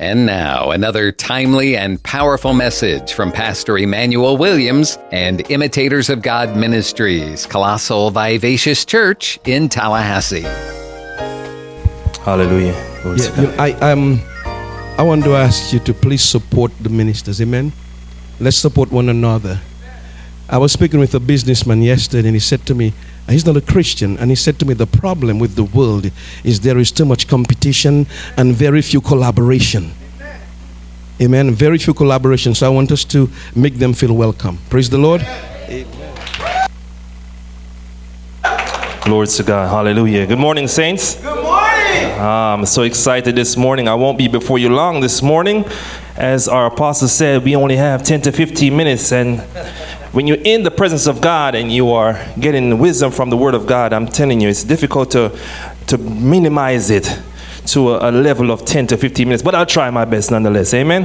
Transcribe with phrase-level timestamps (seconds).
[0.00, 6.56] And now, another timely and powerful message from Pastor Emmanuel Williams and Imitators of God
[6.56, 10.40] Ministries, Colossal Vivacious Church in Tallahassee.
[12.24, 12.72] Hallelujah.
[13.04, 14.20] Yeah, you know, I um,
[14.98, 17.40] I want to ask you to please support the ministers.
[17.40, 17.72] Amen.
[18.40, 19.60] Let's support one another.
[20.48, 22.94] I was speaking with a businessman yesterday, and he said to me,
[23.28, 26.10] He's not a Christian, and he said to me, The problem with the world
[26.42, 28.06] is there is too much competition
[28.36, 29.92] and very few collaboration.
[31.22, 31.52] Amen.
[31.52, 32.54] Very few collaboration.
[32.54, 34.58] So I want us to make them feel welcome.
[34.68, 35.22] Praise the Lord.
[35.22, 36.14] Amen.
[39.04, 39.68] Glory to God.
[39.68, 40.26] Hallelujah.
[40.26, 41.16] Good morning, saints.
[41.16, 42.10] Good morning.
[42.16, 43.86] Ah, I'm so excited this morning.
[43.86, 45.64] I won't be before you long this morning.
[46.16, 49.42] As our apostle said, we only have 10 to 15 minutes, and
[50.14, 53.52] when you're in the presence of God and you are getting wisdom from the Word
[53.52, 55.36] of God, I'm telling you, it's difficult to,
[55.88, 57.20] to minimize it
[57.66, 60.72] to a, a level of 10 to 15 minutes, but I'll try my best nonetheless.
[60.72, 61.02] Amen.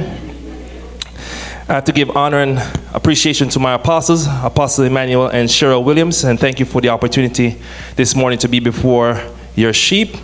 [1.68, 2.62] I have to give honor and
[2.94, 7.60] appreciation to my apostles, Apostle Emmanuel and Cheryl Williams, and thank you for the opportunity
[7.96, 9.20] this morning to be before
[9.56, 10.16] your sheep.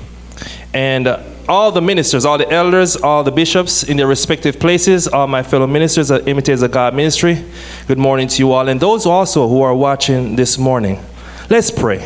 [0.73, 5.06] And uh, all the ministers, all the elders, all the bishops in their respective places,
[5.06, 7.44] all my fellow ministers at Imitators of God Ministry,
[7.86, 8.69] good morning to you all.
[8.69, 11.00] And those also who are watching this morning,
[11.48, 11.98] let's pray.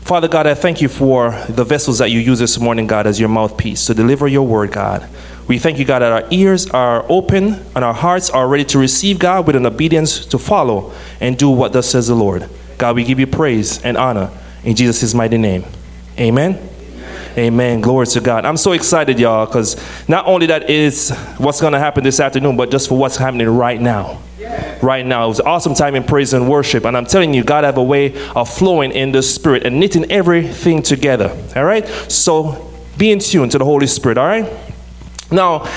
[0.00, 3.18] Father God, I thank you for the vessels that you use this morning, God, as
[3.18, 5.08] your mouthpiece to deliver your word, God.
[5.46, 8.78] We thank you, God, that our ears are open and our hearts are ready to
[8.78, 12.48] receive, God, with an obedience to follow and do what thus says the Lord.
[12.78, 14.30] God, we give you praise and honor
[14.62, 15.64] in Jesus' mighty name.
[16.18, 16.73] Amen.
[17.36, 17.80] Amen.
[17.80, 18.44] Glory to God.
[18.44, 19.76] I'm so excited, y'all, because
[20.08, 23.48] not only that is what's going to happen this afternoon, but just for what's happening
[23.48, 24.20] right now.
[24.80, 25.24] Right now.
[25.24, 26.84] It was an awesome time in praise and worship.
[26.84, 30.10] And I'm telling you, God have a way of flowing in the Spirit and knitting
[30.12, 31.36] everything together.
[31.56, 31.86] All right?
[32.08, 34.18] So be in tune to the Holy Spirit.
[34.18, 34.52] All right?
[35.32, 35.68] Now,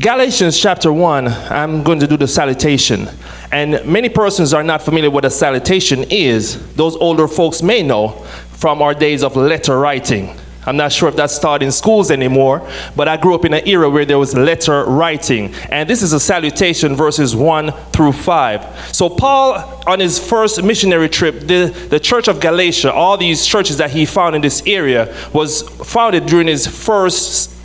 [0.00, 3.08] Galatians chapter 1, I'm going to do the salutation.
[3.52, 6.74] And many persons are not familiar what a salutation is.
[6.74, 8.08] Those older folks may know
[8.54, 10.36] from our days of letter writing.
[10.66, 13.66] I'm not sure if that's taught in schools anymore, but I grew up in an
[13.66, 15.54] era where there was letter writing.
[15.70, 18.94] And this is a salutation, verses 1 through 5.
[18.94, 23.78] So, Paul, on his first missionary trip, the, the church of Galatia, all these churches
[23.78, 27.55] that he found in this area, was founded during his first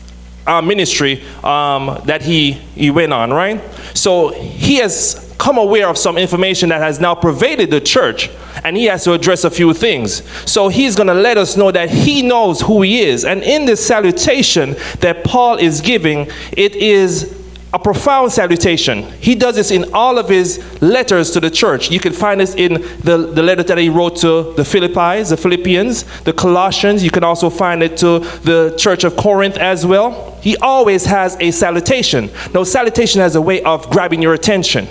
[0.48, 3.62] uh, ministry um, that he, he went on, right?
[3.96, 8.30] So, he has come aware of some information that has now pervaded the church,
[8.64, 10.22] and he has to address a few things.
[10.48, 13.26] So he's going to let us know that he knows who he is.
[13.26, 17.41] And in this salutation that Paul is giving, it is
[17.74, 19.04] a profound salutation.
[19.22, 21.90] He does this in all of his letters to the church.
[21.90, 25.38] You can find this in the, the letter that he wrote to the Philippi, the
[25.38, 27.04] Philippians, the Colossians.
[27.04, 30.38] You can also find it to the church of Corinth as well.
[30.42, 32.30] He always has a salutation.
[32.54, 34.88] Now, salutation has a way of grabbing your attention.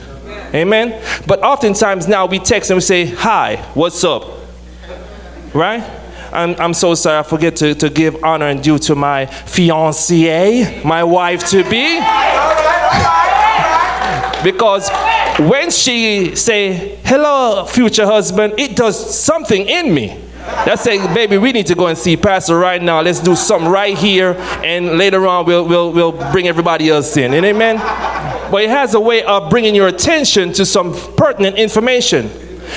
[0.54, 1.02] Amen.
[1.26, 4.24] But oftentimes now we text and we say, Hi, what's up?
[5.52, 5.99] Right?
[6.32, 10.84] I'm, I'm so sorry, I forget to, to give honor and due to my fiancée,
[10.84, 11.98] my wife to be.
[14.44, 14.88] because
[15.48, 20.18] when she say, hello, future husband, it does something in me.
[20.40, 23.00] That say, baby, we need to go and see Pastor right now.
[23.00, 27.34] Let's do something right here, and later on we'll, we'll, we'll bring everybody else in.
[27.34, 27.76] And amen?
[28.50, 32.30] But it has a way of bringing your attention to some pertinent information.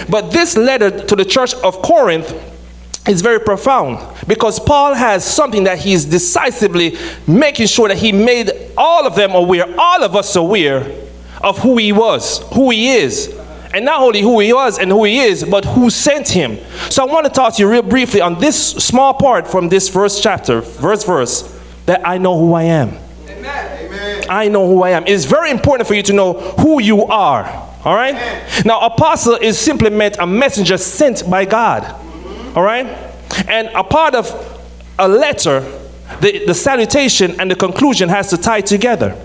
[0.09, 2.31] But this letter to the church of Corinth
[3.07, 6.97] is very profound because Paul has something that he's decisively
[7.27, 10.89] making sure that he made all of them aware, all of us aware
[11.41, 13.37] of who he was, who he is,
[13.73, 16.57] and not only who he was and who he is, but who sent him.
[16.89, 19.89] So I want to talk to you real briefly on this small part from this
[19.89, 22.97] first chapter, verse verse, that I know who I am.
[23.27, 24.25] Amen.
[24.29, 25.05] I know who I am.
[25.07, 27.45] It's very important for you to know who you are.
[27.83, 28.15] All right?
[28.15, 28.47] Amen.
[28.65, 31.99] Now, apostle is simply meant a messenger sent by God.
[32.55, 32.85] All right?
[33.47, 34.31] And a part of
[34.99, 35.61] a letter,
[36.21, 39.17] the, the salutation and the conclusion has to tie together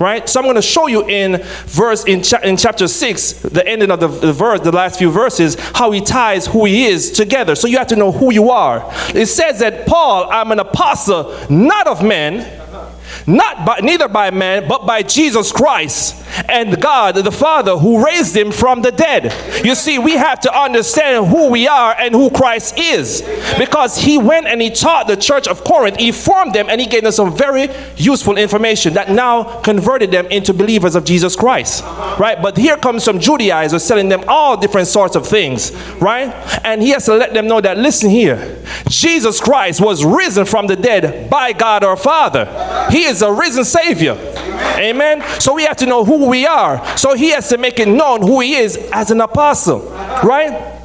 [0.00, 0.28] right?
[0.28, 3.90] So I'm going to show you in verse in, cha- in chapter 6, the ending
[3.90, 7.54] of the, the verse, the last few verses, how he ties who he is together.
[7.54, 8.82] So you have to know who you are.
[9.14, 12.59] It says that Paul, I'm an apostle, not of men,
[13.26, 16.16] not by, neither by man, but by Jesus Christ
[16.48, 19.34] and God the Father who raised him from the dead.
[19.64, 23.22] You see, we have to understand who we are and who Christ is
[23.58, 26.86] because he went and he taught the church of Corinth, he formed them, and he
[26.86, 31.82] gave them some very useful information that now converted them into believers of Jesus Christ,
[32.18, 32.40] right?
[32.40, 36.28] But here comes some Judaizers selling them all different sorts of things, right?
[36.64, 40.66] And he has to let them know that, listen here, Jesus Christ was risen from
[40.66, 42.46] the dead by God our Father.
[42.90, 44.16] He is a risen Savior.
[44.76, 45.22] Amen.
[45.40, 46.96] So we have to know who we are.
[46.96, 49.80] So he has to make it known who he is as an apostle,
[50.24, 50.78] right?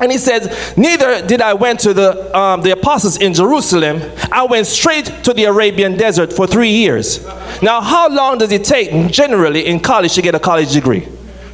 [0.00, 4.00] And he says, Neither did I went to the, um, the apostles in Jerusalem.
[4.32, 7.24] I went straight to the Arabian desert for three years.
[7.62, 11.06] Now, how long does it take generally in college to get a college degree?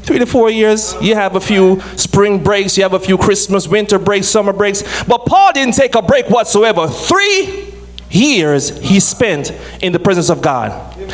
[0.09, 0.95] Three to four years.
[1.03, 4.83] You have a few spring breaks, you have a few Christmas, winter breaks, summer breaks.
[5.05, 6.89] But Paul didn't take a break whatsoever.
[6.89, 7.75] Three
[8.09, 9.53] years he spent
[9.83, 10.73] in the presence of God.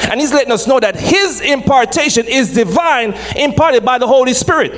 [0.09, 4.71] And he's letting us know that his impartation is divine, imparted by the Holy Spirit.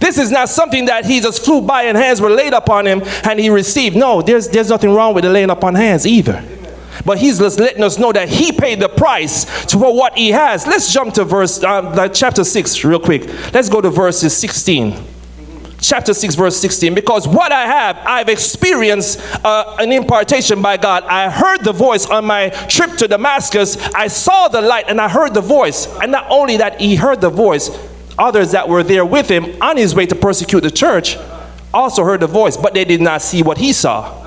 [0.00, 3.02] This is not something that he just flew by and hands were laid upon him
[3.22, 3.94] and he received.
[3.94, 6.44] No, there's, there's nothing wrong with the laying upon hands either.
[7.04, 10.66] But he's just letting us know that he paid the price for what he has.
[10.66, 13.26] Let's jump to verse uh, chapter 6 real quick.
[13.52, 15.12] Let's go to verses 16
[15.82, 21.02] chapter 6 verse 16 because what i have i've experienced uh, an impartation by god.
[21.04, 23.76] I heard the voice on my trip to damascus.
[23.92, 25.88] I saw the light and i heard the voice.
[26.00, 27.70] And not only that he heard the voice.
[28.18, 31.16] Others that were there with him on his way to persecute the church
[31.74, 34.18] also heard the voice but they did not see what he saw.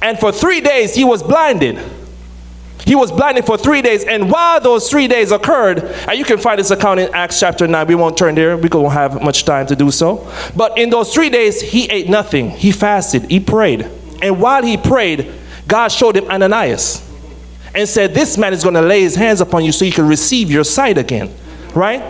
[0.00, 1.80] And for three days he was blinded
[2.84, 6.38] he was blinded for three days, and while those three days occurred, and you can
[6.38, 9.44] find this account in Acts chapter 9, we won't turn there, we don't have much
[9.44, 10.30] time to do so.
[10.56, 13.88] But in those three days, he ate nothing, he fasted, he prayed.
[14.22, 15.32] And while he prayed,
[15.66, 17.06] God showed him Ananias
[17.74, 20.06] and said, This man is going to lay his hands upon you so you can
[20.08, 21.32] receive your sight again,
[21.74, 22.02] right?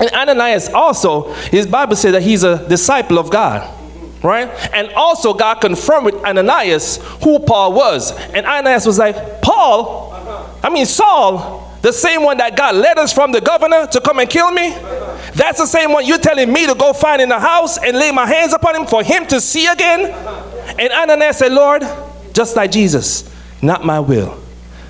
[0.00, 3.77] And Ananias also, his Bible said that he's a disciple of God
[4.22, 4.48] right?
[4.72, 8.12] And also, God confirmed with Ananias who Paul was.
[8.12, 10.12] And Ananias was like, Paul,
[10.62, 14.28] I mean, Saul, the same one that got letters from the governor to come and
[14.28, 14.70] kill me,
[15.34, 18.10] that's the same one you're telling me to go find in the house and lay
[18.10, 20.06] my hands upon him for him to see again?
[20.78, 21.82] And Ananias said, Lord,
[22.32, 23.32] just like Jesus,
[23.62, 24.38] not my will,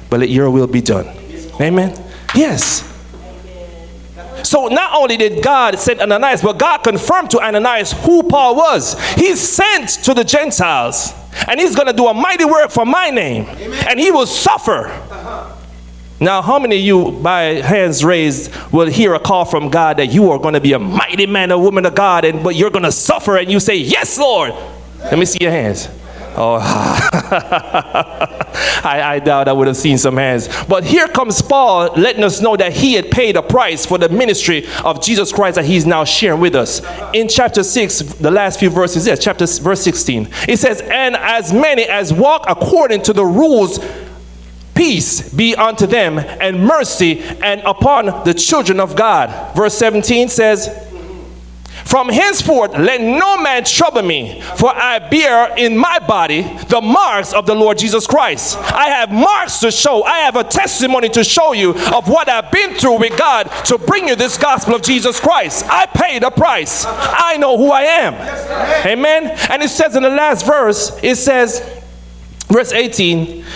[0.09, 1.07] but let your will be done.
[1.61, 1.95] Amen?
[2.35, 2.85] Yes.
[4.45, 8.99] So not only did God send Ananias, but God confirmed to Ananias who Paul was.
[9.15, 11.13] He's sent to the Gentiles,
[11.47, 13.85] and he's going to do a mighty work for my name, Amen.
[13.89, 14.87] and he will suffer.
[14.87, 15.55] Uh-huh.
[16.21, 20.07] Now, how many of you, by hands raised, will hear a call from God that
[20.07, 22.71] you are going to be a mighty man or woman of God, and but you're
[22.71, 24.53] going to suffer, and you say, "Yes, Lord"?
[24.99, 25.89] Let me see your hands.
[26.41, 26.59] Oh,
[28.85, 30.49] I, I doubt I would have seen some hands.
[30.67, 34.09] But here comes Paul letting us know that he had paid a price for the
[34.09, 36.81] ministry of Jesus Christ that he's now sharing with us.
[37.13, 41.53] In chapter 6, the last few verses, yes, chapter verse 16, it says, And as
[41.53, 43.81] many as walk according to the rules
[44.77, 49.57] peace be unto them and mercy and upon the children of God.
[49.57, 50.88] Verse 17 says,
[51.89, 57.33] from henceforth, let no man trouble me, for I bear in my body the marks
[57.33, 58.59] of the Lord Jesus Christ.
[58.59, 62.53] I have marks to show, I have a testimony to show you of what I've
[62.53, 65.65] been through with God to bring you this gospel of Jesus Christ.
[65.67, 68.87] I paid a price, I know who I am.
[68.87, 69.35] Amen.
[69.49, 71.61] And it says in the last verse, it says,
[72.49, 73.47] verse 18,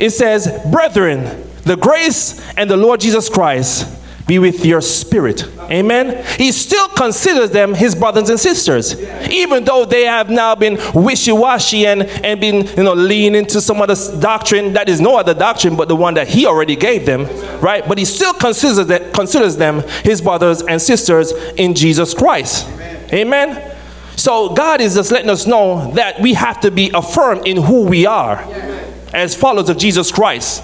[0.00, 3.99] it says, Brethren, the grace and the Lord Jesus Christ
[4.30, 5.44] be with your spirit.
[5.72, 6.24] Amen.
[6.38, 8.94] He still considers them his brothers and sisters,
[9.28, 13.82] even though they have now been wishy-washy and, and been you know leaning into some
[13.82, 17.24] other doctrine that is no other doctrine but the one that he already gave them,
[17.60, 17.82] right?
[17.88, 22.68] But he still considers that considers them his brothers and sisters in Jesus Christ.
[22.68, 23.12] Amen.
[23.12, 23.76] Amen.
[24.14, 27.82] So God is just letting us know that we have to be affirmed in who
[27.82, 28.36] we are
[29.12, 30.62] as followers of Jesus Christ.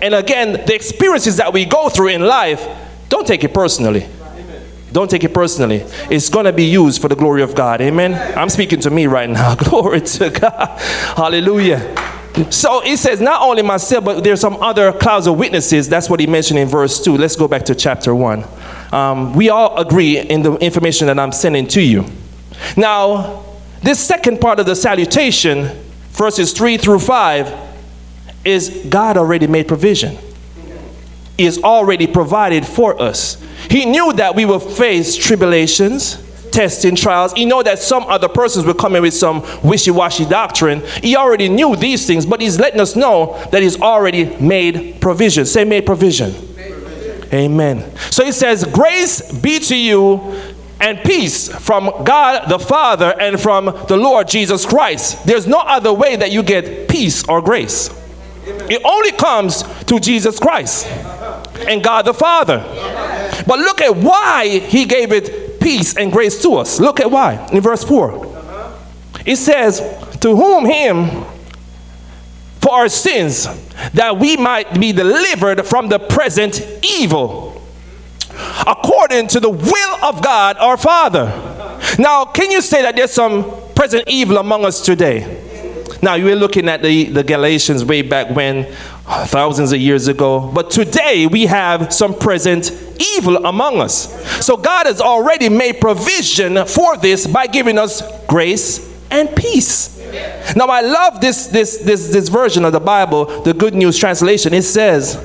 [0.00, 2.64] And again, the experiences that we go through in life
[3.08, 4.06] don't take it personally.
[4.92, 5.84] Don't take it personally.
[6.10, 7.80] It's going to be used for the glory of God.
[7.80, 8.14] Amen.
[8.36, 9.54] I'm speaking to me right now.
[9.56, 10.78] Glory to God.
[11.14, 11.94] Hallelujah.
[12.50, 15.88] So he says, not only myself, but there's some other clouds of witnesses.
[15.88, 17.16] That's what he mentioned in verse 2.
[17.16, 18.44] Let's go back to chapter 1.
[18.92, 22.06] Um, we all agree in the information that I'm sending to you.
[22.76, 23.44] Now,
[23.82, 25.68] this second part of the salutation,
[26.10, 27.54] verses 3 through 5,
[28.44, 30.16] is God already made provision
[31.38, 33.40] is already provided for us.
[33.70, 37.32] He knew that we will face tribulations, testing, trials.
[37.32, 40.82] He knew that some other persons will come in with some wishy-washy doctrine.
[41.02, 45.46] He already knew these things, but he's letting us know that he's already made provision.
[45.46, 46.34] Say made provision.
[47.32, 47.94] Amen.
[48.10, 50.34] So he says, Grace be to you
[50.80, 55.26] and peace from God the Father and from the Lord Jesus Christ.
[55.26, 57.90] There's no other way that you get peace or grace.
[58.46, 60.86] It only comes to Jesus Christ
[61.66, 62.58] and God the Father.
[63.46, 66.80] But look at why he gave it peace and grace to us.
[66.80, 68.26] Look at why in verse 4.
[69.24, 69.80] It says,
[70.20, 71.24] To whom him
[72.60, 73.46] for our sins,
[73.92, 77.62] that we might be delivered from the present evil,
[78.66, 81.26] according to the will of God our Father.
[81.98, 85.44] Now, can you say that there's some present evil among us today?
[86.00, 88.72] Now, you were looking at the, the Galatians way back when,
[89.26, 90.50] thousands of years ago.
[90.52, 92.72] But today, we have some present
[93.16, 94.44] evil among us.
[94.44, 99.96] So, God has already made provision for this by giving us grace and peace.
[100.56, 104.54] Now I love this, this, this, this version of the Bible, the Good News Translation.
[104.54, 105.16] It says,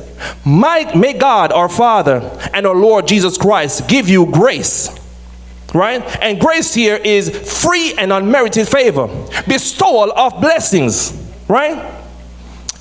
[0.45, 2.19] May, may God our Father
[2.53, 4.89] and our Lord Jesus Christ give you grace.
[5.73, 6.03] Right?
[6.21, 7.29] And grace here is
[7.61, 9.07] free and unmerited favor,
[9.47, 11.11] bestowal of blessings.
[11.47, 12.02] Right?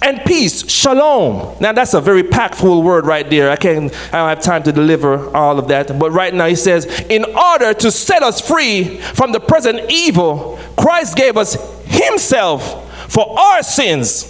[0.03, 1.57] And peace, shalom.
[1.61, 3.51] Now that's a very packful word right there.
[3.51, 5.99] I can't, I don't have time to deliver all of that.
[5.99, 10.59] But right now he says, in order to set us free from the present evil,
[10.77, 11.57] Christ gave us
[11.87, 14.29] himself for our sins.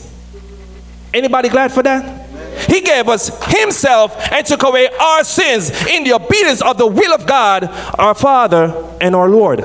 [1.14, 2.20] Anybody glad for that?
[2.68, 7.14] He gave us Himself and took away our sins in the obedience of the will
[7.14, 7.64] of God,
[7.98, 9.64] our Father and our Lord.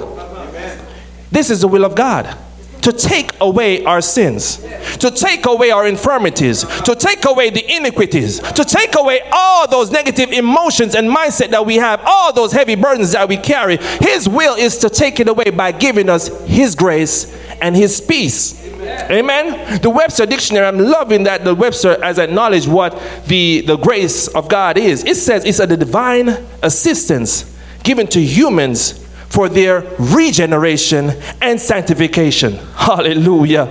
[1.30, 2.36] This is the will of God
[2.82, 4.58] to take away our sins,
[4.98, 9.92] to take away our infirmities, to take away the iniquities, to take away all those
[9.92, 13.78] negative emotions and mindset that we have, all those heavy burdens that we carry.
[14.02, 18.64] His will is to take it away by giving us His grace and His peace.
[19.10, 19.82] Amen.
[19.82, 24.48] The Webster Dictionary, I'm loving that the Webster has acknowledged what the, the grace of
[24.48, 25.04] God is.
[25.04, 26.30] It says it's a divine
[26.62, 27.54] assistance
[27.84, 32.54] given to humans for their regeneration and sanctification.
[32.76, 33.66] Hallelujah.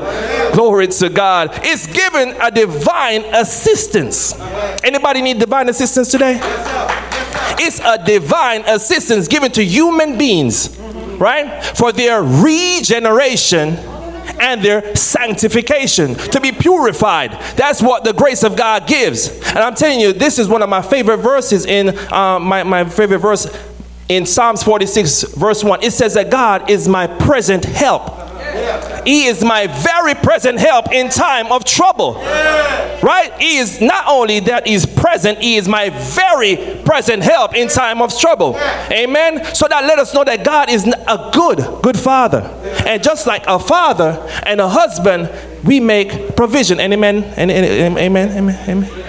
[0.53, 1.51] Glory to God.
[1.63, 4.39] It's given a divine assistance.
[4.85, 6.39] Anybody need divine assistance today?
[7.59, 10.77] It's a divine assistance given to human beings,
[11.19, 11.65] right?
[11.65, 13.77] For their regeneration
[14.39, 17.33] and their sanctification, to be purified.
[17.57, 19.31] That's what the grace of God gives.
[19.49, 22.85] And I'm telling you, this is one of my favorite verses in uh, my, my
[22.85, 23.47] favorite verse
[24.09, 28.23] in Psalms 46, verse 1, it says that God is my present help.
[29.05, 32.15] He is my very present help in time of trouble.
[32.15, 33.33] Right?
[33.39, 38.03] He is not only that he's present, he is my very present help in time
[38.03, 38.57] of trouble.
[38.91, 39.45] Amen.
[39.55, 42.41] So that let us know that God is a good, good father.
[42.87, 45.31] And just like a father and a husband,
[45.65, 46.81] we make provision.
[46.81, 47.25] Amen.
[47.39, 47.99] Amen.
[47.99, 48.69] Amen.
[48.69, 49.06] Amen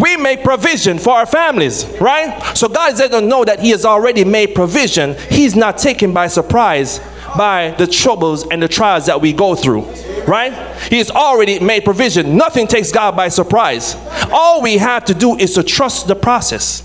[0.00, 2.56] we make provision for our families, right?
[2.56, 5.16] So God is letting us know that He has already made provision.
[5.28, 7.00] He's not taken by surprise
[7.36, 9.82] by the troubles and the trials that we go through,
[10.26, 10.52] right?
[10.88, 12.36] He has already made provision.
[12.36, 13.94] Nothing takes God by surprise.
[14.32, 16.82] All we have to do is to trust the process.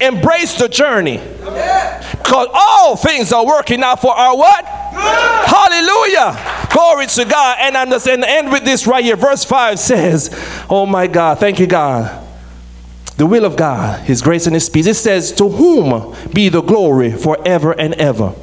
[0.00, 1.18] Embrace the journey.
[1.18, 4.64] Because all things are working out for our what?
[5.98, 6.68] Hallelujah.
[6.70, 7.56] Glory to God.
[7.60, 9.16] And I'm just going to end with this right here.
[9.16, 10.30] Verse 5 says,
[10.70, 12.26] Oh my God, thank you, God.
[13.16, 14.86] The will of God, His grace and His peace.
[14.86, 18.34] It says, To whom be the glory forever and ever?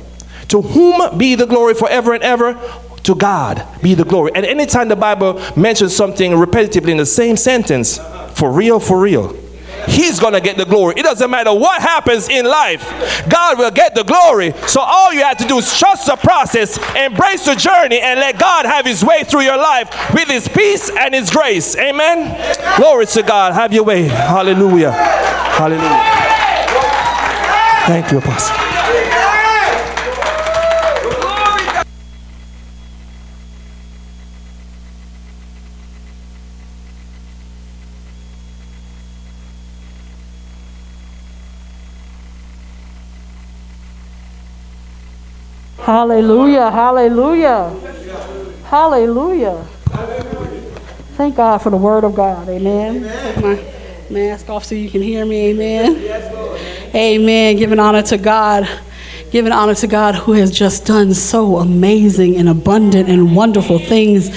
[0.50, 2.60] To whom be the glory forever and ever?
[3.04, 4.32] To God be the glory.
[4.36, 8.00] And anytime the Bible mentions something repetitively in the same sentence,
[8.34, 9.30] for real, for real,
[9.88, 10.96] He's going to get the glory.
[10.98, 12.84] It doesn't matter what happens in life,
[13.30, 14.54] God will get the glory.
[14.68, 18.40] So all you have to do is trust the process, embrace the journey, and let
[18.40, 21.76] God have His way through your life with His peace and His grace.
[21.78, 22.36] Amen.
[22.78, 23.54] Glory to God.
[23.54, 24.04] Have your way.
[24.04, 24.92] Hallelujah.
[24.92, 26.26] Hallelujah.
[27.88, 29.35] Thank you, Apostle.
[45.86, 47.70] Hallelujah, hallelujah,
[48.64, 49.64] hallelujah.
[51.16, 52.50] Thank God for the word of God.
[52.50, 53.04] Amen.
[53.04, 53.74] Take my
[54.10, 55.52] mask off so you can hear me.
[55.52, 56.92] Amen.
[56.96, 57.56] Amen.
[57.58, 58.68] Giving honor to God
[59.36, 64.30] Giving honor to God who has just done so amazing and abundant and wonderful things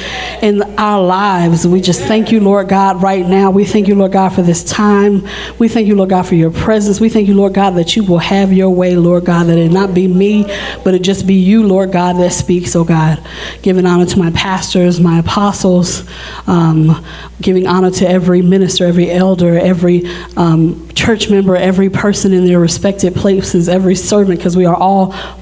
[0.43, 1.65] in our lives.
[1.65, 3.53] We just thank you, Lord God, right now.
[3.53, 5.25] We thank you, Lord God, for this time.
[5.61, 6.99] We thank you, Lord God, for your presence.
[6.99, 9.71] We thank you, Lord God, that you will have your way, Lord God, that it
[9.71, 10.43] not be me,
[10.83, 13.25] but it just be you, Lord God, that speaks, oh God.
[13.63, 16.03] Giving honor to my pastors, my apostles,
[16.49, 17.07] um,
[17.41, 22.59] giving honor to every minister, every elder, every um, church member, every person in their
[22.59, 24.88] respected places, every servant, because we are all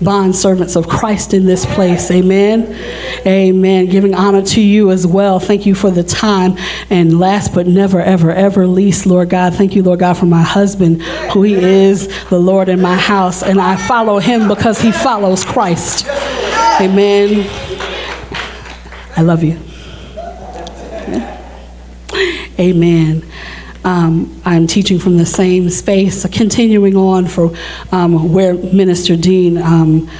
[0.01, 2.11] bond servants of Christ in this place.
[2.11, 2.75] Amen.
[3.27, 3.87] Amen.
[3.87, 5.39] Giving honor to you as well.
[5.41, 6.57] Thank you for the time.
[6.91, 10.43] And last but never, ever, ever least, Lord God, thank you, Lord God, for my
[10.43, 13.43] husband, who he is the Lord in my house.
[13.43, 16.07] And I follow him because he follows Christ.
[16.81, 17.49] Amen.
[19.17, 19.59] I love you.
[22.59, 23.23] Amen.
[23.87, 27.57] Um, I'm teaching from the same space, continuing on for
[27.93, 30.11] um, where Minister Dean um,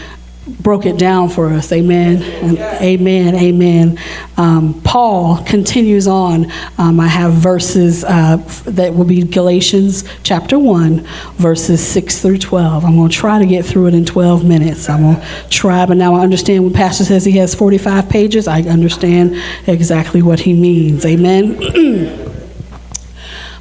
[0.47, 1.73] broke it down for us.
[1.73, 2.23] Amen.
[2.23, 3.35] And amen.
[3.35, 3.99] Amen.
[4.37, 6.53] Um, Paul continues on.
[6.79, 11.01] Um, I have verses uh, that will be Galatians chapter 1,
[11.35, 12.85] verses 6 through 12.
[12.85, 14.89] I'm going to try to get through it in 12 minutes.
[14.89, 18.47] I'm going to try, but now I understand when Pastor says he has 45 pages,
[18.47, 21.05] I understand exactly what he means.
[21.05, 22.23] Amen.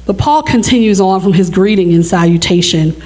[0.06, 3.00] But Paul continues on from his greeting and salutation.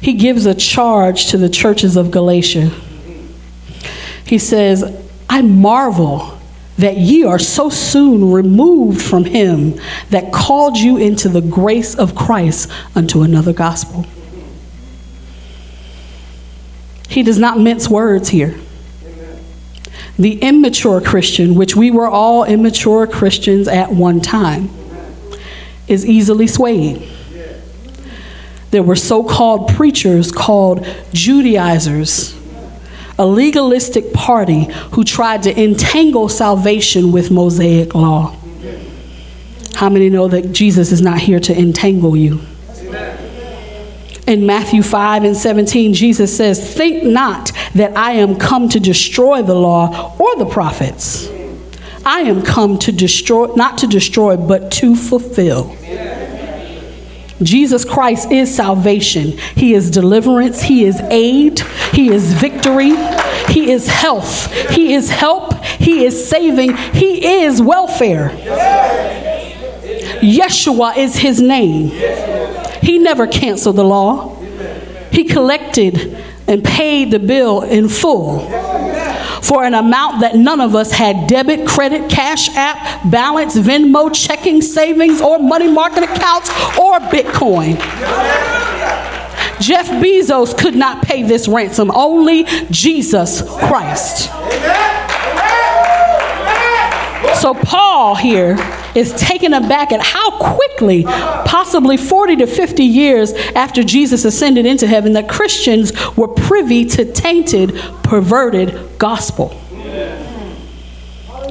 [0.00, 2.70] He gives a charge to the churches of Galatia.
[4.24, 4.84] He says,
[5.28, 6.38] I marvel
[6.78, 12.14] that ye are so soon removed from him that called you into the grace of
[12.14, 14.06] Christ unto another gospel.
[17.08, 18.54] He does not mince words here.
[20.18, 24.70] The immature Christian, which we were all immature Christians at one time,
[25.88, 27.08] is easily swayed.
[28.70, 32.36] There were so called preachers called Judaizers,
[33.18, 38.36] a legalistic party who tried to entangle salvation with Mosaic law.
[39.76, 42.40] How many know that Jesus is not here to entangle you?
[44.26, 49.42] In Matthew 5 and 17, Jesus says, Think not that I am come to destroy
[49.42, 51.28] the law or the prophets.
[52.06, 55.76] I am come to destroy, not to destroy, but to fulfill.
[57.42, 59.32] Jesus Christ is salvation.
[59.56, 60.62] He is deliverance.
[60.62, 61.58] He is aid.
[61.92, 62.94] He is victory.
[63.48, 64.52] He is health.
[64.70, 65.54] He is help.
[65.64, 66.76] He is saving.
[66.76, 68.28] He is welfare.
[70.20, 71.90] Yeshua is his name.
[72.82, 74.36] He never canceled the law,
[75.10, 78.75] he collected and paid the bill in full
[79.46, 84.60] for an amount that none of us had debit, credit, cash app, balance, Venmo, checking,
[84.60, 87.76] savings, or money market accounts, or Bitcoin.
[89.60, 94.30] Jeff Bezos could not pay this ransom, only Jesus Christ.
[97.40, 98.56] So, Paul here
[98.94, 104.86] is taken aback at how quickly, possibly 40 to 50 years after Jesus ascended into
[104.86, 109.60] heaven, that Christians were privy to tainted, perverted gospel.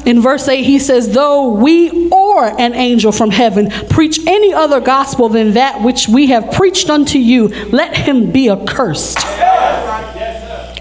[0.06, 4.80] In verse 8, he says, Though we or an angel from heaven preach any other
[4.80, 9.18] gospel than that which we have preached unto you, let him be accursed.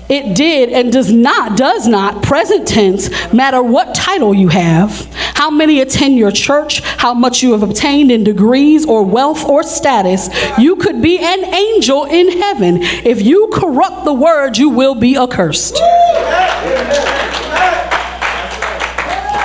[0.08, 5.50] It did and does not, does not, present tense, matter what title you have, how
[5.50, 10.28] many attend your church, how much you have obtained in degrees or wealth or status.
[10.58, 12.82] You could be an angel in heaven.
[12.82, 15.76] If you corrupt the word, you will be accursed.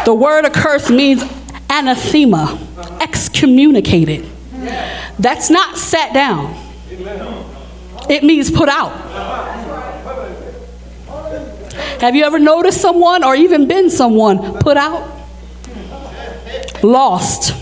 [0.06, 1.24] The word accursed means
[1.70, 2.60] anathema,
[3.00, 4.28] excommunicated.
[5.18, 6.54] That's not sat down,
[8.10, 9.59] it means put out.
[12.02, 15.18] Have you ever noticed someone or even been someone put out?
[16.82, 17.54] Lost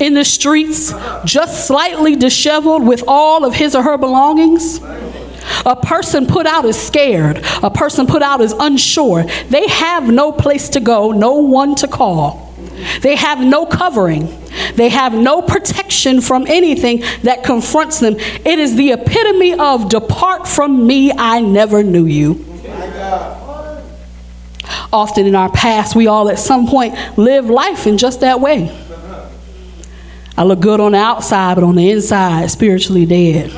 [0.00, 0.92] in the streets,
[1.24, 4.80] just slightly disheveled with all of his or her belongings?
[5.66, 7.44] A person put out is scared.
[7.62, 9.24] A person put out is unsure.
[9.48, 12.54] They have no place to go, no one to call.
[13.02, 14.28] They have no covering.
[14.74, 18.16] They have no protection from anything that confronts them.
[18.16, 22.44] It is the epitome of depart from me, I never knew you.
[24.92, 28.76] Often in our past, we all at some point live life in just that way.
[30.36, 33.52] I look good on the outside, but on the inside, spiritually dead.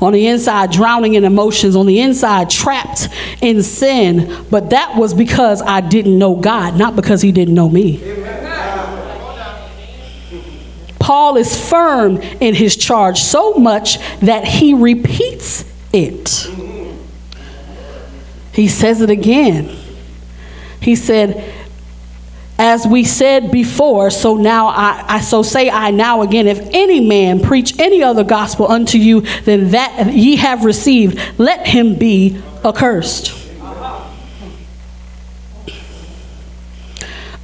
[0.00, 1.76] On the inside, drowning in emotions.
[1.76, 3.08] On the inside, trapped
[3.40, 4.46] in sin.
[4.50, 8.00] But that was because I didn't know God, not because He didn't know me.
[11.02, 16.48] Paul is firm in his charge so much that he repeats it.
[18.52, 19.76] He says it again.
[20.82, 21.52] He said,
[22.58, 27.00] as we said before, so now I, I, so say I now again, if any
[27.00, 32.40] man preach any other gospel unto you than that ye have received, let him be
[32.64, 33.38] accursed.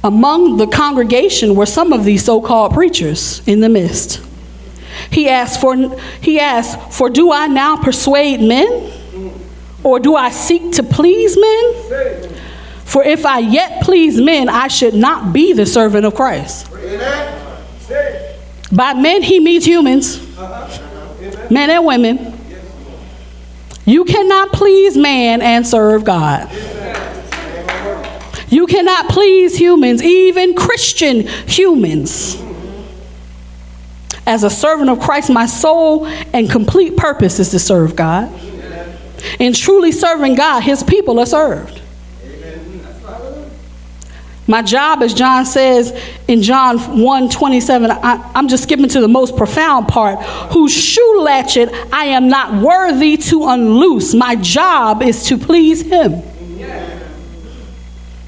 [0.03, 4.21] Among the congregation were some of these so-called preachers in the midst.
[5.11, 5.75] He asked for
[6.21, 8.93] he asked, For do I now persuade men?
[9.83, 12.38] Or do I seek to please men?
[12.89, 16.67] For if I yet please men, I should not be the servant of Christ.
[18.71, 20.19] By men, he means humans,
[21.51, 22.33] men and women.
[23.85, 26.51] You cannot please man and serve God.
[28.49, 32.41] You cannot please humans, even Christian humans.
[34.25, 38.33] As a servant of Christ, my sole and complete purpose is to serve God.
[39.37, 41.78] In truly serving God, his people are served.
[44.49, 45.95] My job, as John says
[46.27, 50.19] in John 1 27, I, am just skipping to the most profound part,
[50.51, 54.15] whose shoe latchet I am not worthy to unloose.
[54.15, 56.23] My job is to please him.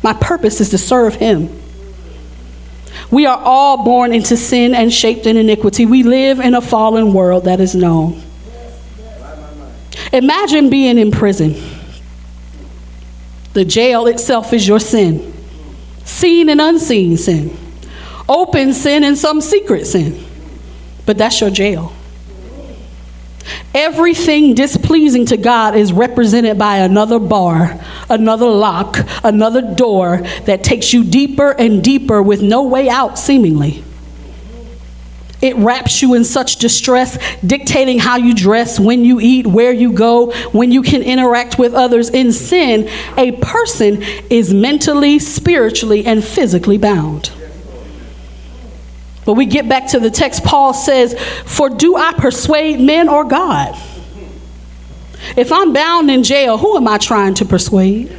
[0.03, 1.49] My purpose is to serve him.
[3.09, 5.87] We are all born into sin and shaped in iniquity.
[5.87, 8.21] We live in a fallen world that is known.
[10.13, 11.55] Imagine being in prison.
[13.53, 15.40] The jail itself is your sin
[16.11, 17.57] seen and unseen sin,
[18.27, 20.23] open sin and some secret sin.
[21.05, 21.93] But that's your jail.
[23.73, 30.93] Everything displeasing to God is represented by another bar, another lock, another door that takes
[30.93, 33.83] you deeper and deeper with no way out, seemingly.
[35.41, 39.91] It wraps you in such distress, dictating how you dress, when you eat, where you
[39.91, 42.09] go, when you can interact with others.
[42.09, 47.31] In sin, a person is mentally, spiritually, and physically bound.
[49.25, 50.43] But we get back to the text.
[50.43, 53.75] Paul says, For do I persuade men or God?
[55.37, 58.15] If I'm bound in jail, who am I trying to persuade?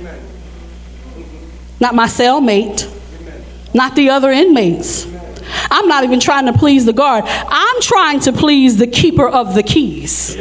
[1.81, 2.89] Not my cellmate,
[3.75, 5.12] not the other inmates.
[5.71, 7.25] I'm not even trying to please the guard.
[7.27, 10.37] I'm trying to please the keeper of the keys.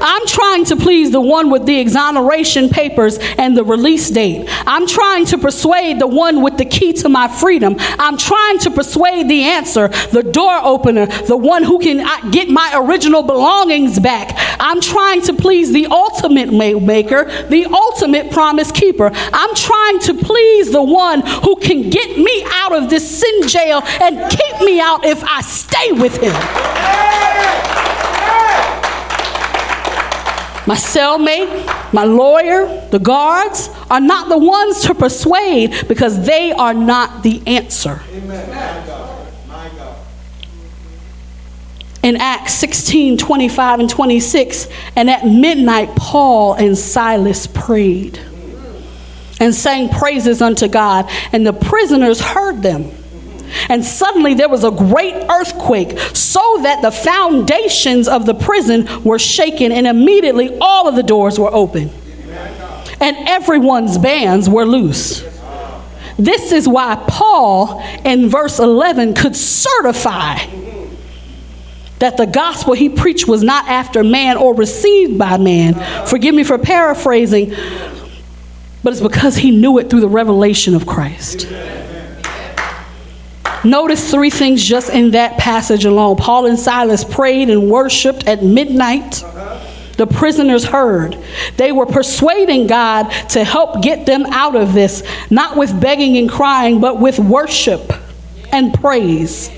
[0.00, 4.48] I'm trying to please the one with the exoneration papers and the release date.
[4.66, 7.76] I'm trying to persuade the one with the key to my freedom.
[7.78, 12.48] I'm trying to persuade the answer, the door opener, the one who can uh, get
[12.48, 14.34] my original belongings back.
[14.60, 19.10] I'm trying to please the ultimate maker, the ultimate promise keeper.
[19.14, 23.82] I'm trying to please the one who can get me out of this sin jail
[24.00, 27.89] and keep me out if I stay with him.
[30.70, 36.72] My cellmate, my lawyer, the guards are not the ones to persuade because they are
[36.72, 38.00] not the answer.
[38.12, 38.48] Amen.
[38.48, 39.32] My God.
[39.48, 39.96] My God.
[42.04, 48.20] In Acts 16 25 and 26, and at midnight, Paul and Silas prayed
[49.40, 52.92] and sang praises unto God, and the prisoners heard them.
[53.68, 59.18] And suddenly there was a great earthquake, so that the foundations of the prison were
[59.18, 61.90] shaken, and immediately all of the doors were open,
[63.00, 65.24] and everyone's bands were loose.
[66.18, 70.36] This is why Paul in verse 11 could certify
[71.98, 75.74] that the gospel he preached was not after man or received by man.
[76.06, 77.54] Forgive me for paraphrasing,
[78.82, 81.46] but it's because he knew it through the revelation of Christ.
[83.64, 86.16] Notice three things just in that passage alone.
[86.16, 89.22] Paul and Silas prayed and worshiped at midnight.
[89.96, 91.18] The prisoners heard.
[91.58, 96.30] They were persuading God to help get them out of this, not with begging and
[96.30, 97.92] crying, but with worship
[98.50, 99.50] and praise.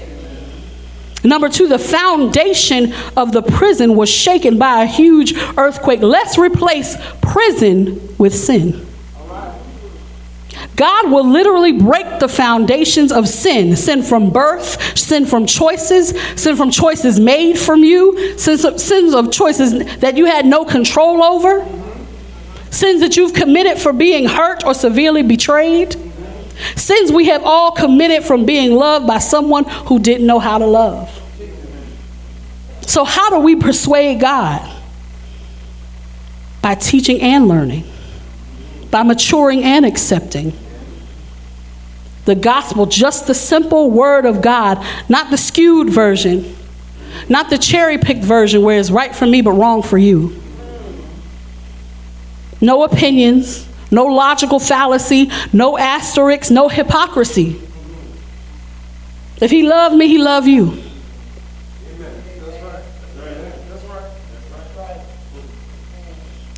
[1.22, 6.02] Number two, the foundation of the prison was shaken by a huge earthquake.
[6.02, 8.84] Let's replace prison with sin.
[10.82, 16.56] God will literally break the foundations of sin sin from birth, sin from choices, sin
[16.56, 21.22] from choices made from you, sins of, sins of choices that you had no control
[21.22, 21.64] over,
[22.72, 25.96] sins that you've committed for being hurt or severely betrayed,
[26.74, 30.66] sins we have all committed from being loved by someone who didn't know how to
[30.66, 31.08] love.
[32.88, 34.68] So, how do we persuade God?
[36.60, 37.84] By teaching and learning
[38.92, 40.52] by maturing and accepting.
[42.24, 46.56] The gospel, just the simple word of God, not the skewed version,
[47.28, 50.40] not the cherry picked version where it's right for me but wrong for you.
[52.60, 57.60] no opinions, no logical fallacy, no asterisks, no hypocrisy.
[59.40, 60.80] If he loved me, he loved you.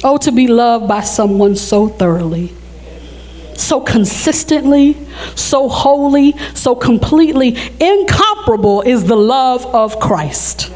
[0.07, 2.53] Oh, to be loved by someone so thoroughly,
[3.57, 4.97] so consistently,
[5.35, 10.73] so wholly, so completely incomparable is the love of Christ.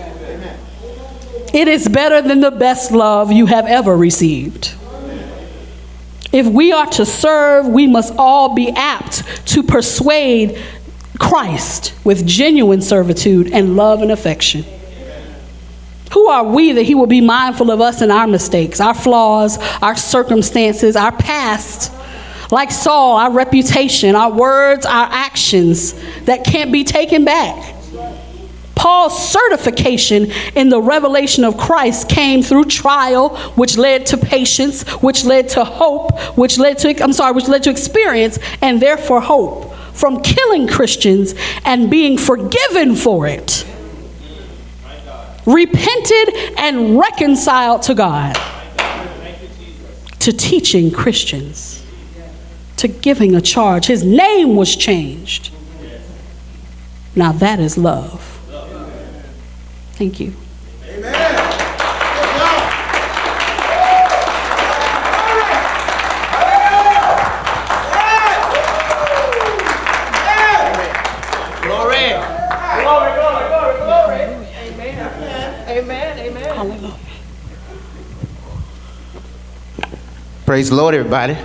[1.52, 4.74] It is better than the best love you have ever received.
[6.30, 10.62] If we are to serve, we must all be apt to persuade
[11.18, 14.64] Christ with genuine servitude and love and affection.
[16.12, 19.58] Who are we that He will be mindful of us and our mistakes, our flaws,
[19.82, 21.92] our circumstances, our past?
[22.50, 27.74] Like Saul, our reputation, our words, our actions that can't be taken back.
[28.74, 35.24] Paul's certification in the revelation of Christ came through trial, which led to patience, which
[35.24, 39.74] led to hope, which led to, I'm sorry, which led to experience, and therefore hope
[39.74, 41.34] from killing Christians
[41.64, 43.66] and being forgiven for it.
[45.44, 48.36] Repented and reconciled to God.
[50.20, 51.77] To teaching Christians.
[52.78, 53.86] To giving a charge.
[53.86, 55.50] His name was changed.
[57.16, 58.38] Now that is love.
[59.94, 60.32] Thank you.
[71.62, 72.14] Glory.
[72.82, 73.12] Glory.
[73.18, 73.76] Glory.
[73.78, 74.22] Glory.
[75.68, 76.18] Amen.
[76.18, 76.56] Amen.
[76.56, 76.94] Hallelujah.
[80.46, 81.36] Praise the Lord, everybody.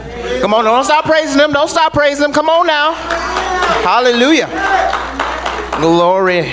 [0.44, 1.54] Come on, don't stop praising Him.
[1.54, 2.34] Don't stop praising Him.
[2.34, 2.92] Come on now.
[3.82, 4.48] Hallelujah.
[5.80, 6.52] Glory.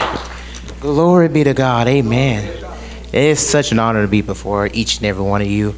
[0.79, 1.89] Glory be to God.
[1.89, 2.57] Amen.
[3.07, 5.75] It is such an honor to be before each and every one of you.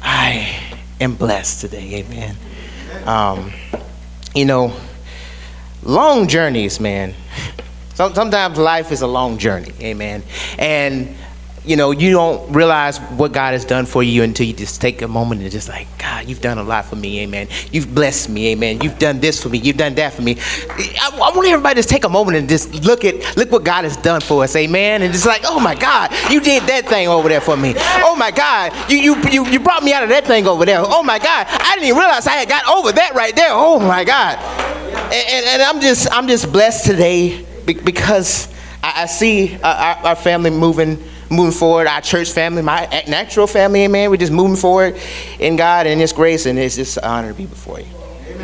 [0.00, 0.56] I
[1.00, 1.94] am blessed today.
[1.94, 2.36] Amen.
[3.04, 3.52] Um,
[4.36, 4.72] you know,
[5.82, 7.12] long journeys, man.
[7.94, 9.72] Sometimes life is a long journey.
[9.80, 10.22] Amen.
[10.60, 11.16] And
[11.68, 15.02] you know, you don't realize what God has done for you until you just take
[15.02, 17.48] a moment and just like, God, you've done a lot for me, amen.
[17.70, 18.80] You've blessed me, amen.
[18.80, 20.36] You've done this for me, you've done that for me.
[20.70, 23.64] I, I want everybody to just take a moment and just look at look what
[23.64, 25.02] God has done for us, amen.
[25.02, 27.74] And just like, oh my God, you did that thing over there for me.
[27.76, 30.80] Oh my God, you you you, you brought me out of that thing over there.
[30.80, 33.50] Oh my God, I didn't even realize I had got over that right there.
[33.50, 34.38] Oh my God.
[35.12, 38.48] And, and, and I'm just I'm just blessed today because
[38.82, 43.84] I, I see our, our family moving moving forward, our church family, my natural family,
[43.84, 44.10] amen.
[44.10, 44.96] We're just moving forward
[45.38, 47.86] in God and His grace, and it's just an honor to be before you.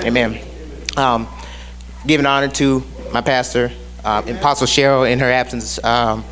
[0.01, 0.35] Amen.
[0.35, 0.47] amen.
[0.97, 1.29] Um,
[2.07, 3.73] giving honor to my pastor,
[4.05, 5.83] uh, Apostle Cheryl, in her absence.
[5.83, 6.25] Um,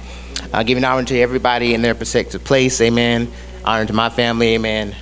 [0.52, 3.30] uh, giving honor to everybody in their respective place, amen.
[3.64, 4.94] Honor to my family, amen.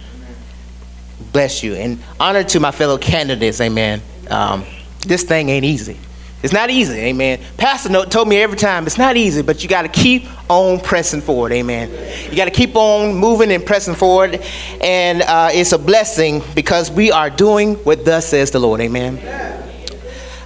[1.33, 1.75] Bless you.
[1.75, 4.03] And honor to my fellow candidates, amen.
[4.29, 4.65] Um,
[5.01, 5.99] this thing ain't easy.
[6.43, 7.41] It's not easy, amen.
[7.59, 11.21] Pastor told me every time it's not easy, but you got to keep on pressing
[11.21, 11.91] forward, amen.
[12.31, 14.41] You got to keep on moving and pressing forward,
[14.81, 19.19] and uh, it's a blessing because we are doing what thus says the Lord, amen.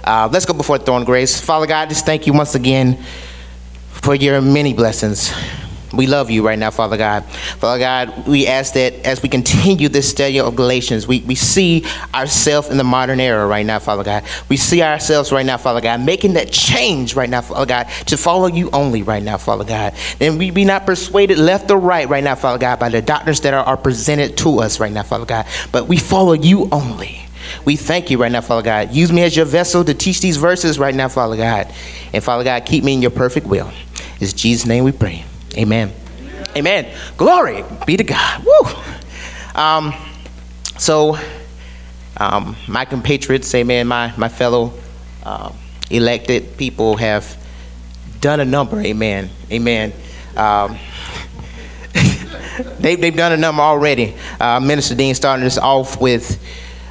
[0.03, 1.39] Uh, let's go before the throne grace.
[1.39, 3.01] Father God, just thank you once again
[3.87, 5.31] for your many blessings.
[5.95, 7.23] We love you right now, Father God.
[7.25, 11.85] Father God, we ask that as we continue this study of Galatians, we, we see
[12.13, 14.23] ourselves in the modern era right now, Father God.
[14.49, 18.17] We see ourselves right now, Father God, making that change right now, Father God, to
[18.17, 19.93] follow you only right now, Father God.
[20.19, 23.41] Then we be not persuaded left or right right now, Father God, by the doctrines
[23.41, 27.25] that are, are presented to us right now, Father God, but we follow you only.
[27.63, 28.91] We thank you right now, Father God.
[28.93, 31.73] Use me as your vessel to teach these verses right now, Father God.
[32.13, 33.71] And Father God, keep me in your perfect will.
[34.19, 35.25] It's Jesus' name we pray.
[35.57, 35.93] Amen.
[36.55, 36.93] Amen.
[37.17, 38.43] Glory be to God.
[38.45, 38.71] Woo.
[39.55, 39.93] Um,
[40.77, 41.17] so,
[42.17, 44.73] um, my compatriots, amen, my, my fellow
[45.23, 45.51] uh,
[45.89, 47.37] elected people have
[48.19, 49.93] done a number, amen, amen.
[50.35, 50.77] Um,
[52.79, 54.13] they, they've done a number already.
[54.39, 56.41] Uh, Minister Dean started us off with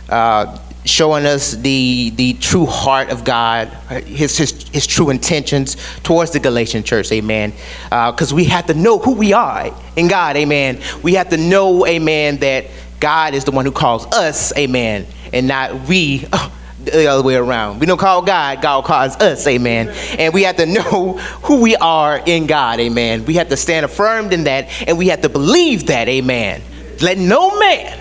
[0.09, 3.69] uh, showing us the the true heart of God,
[4.05, 7.53] his his, his true intentions towards the Galatian church, amen.
[7.85, 10.81] Because uh, we have to know who we are in God, amen.
[11.03, 12.67] We have to know, amen, that
[13.01, 16.27] God is the one who calls us, amen, and not we.
[16.85, 17.81] The other way around.
[17.81, 19.89] We don't call God, God calls us, amen.
[20.19, 21.13] And we have to know
[21.45, 23.25] who we are in God, amen.
[23.25, 26.61] We have to stand affirmed in that, and we have to believe that, amen.
[27.01, 27.99] Let no man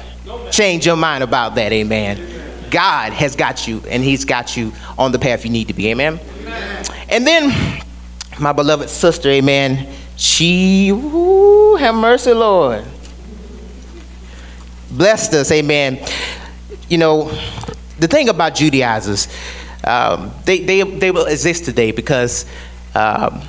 [0.52, 2.43] change your mind about that, amen.
[2.74, 5.90] God has got you, and He's got you on the path you need to be.
[5.90, 6.20] Amen.
[6.42, 6.86] amen.
[7.08, 7.84] And then,
[8.40, 12.84] my beloved sister, amen, she, have mercy, Lord.
[14.90, 16.04] blessed us, amen.
[16.90, 17.30] You know,
[18.00, 19.28] the thing about Judaizers,
[19.84, 22.46] um, they, they, they will exist today because
[22.96, 23.42] um,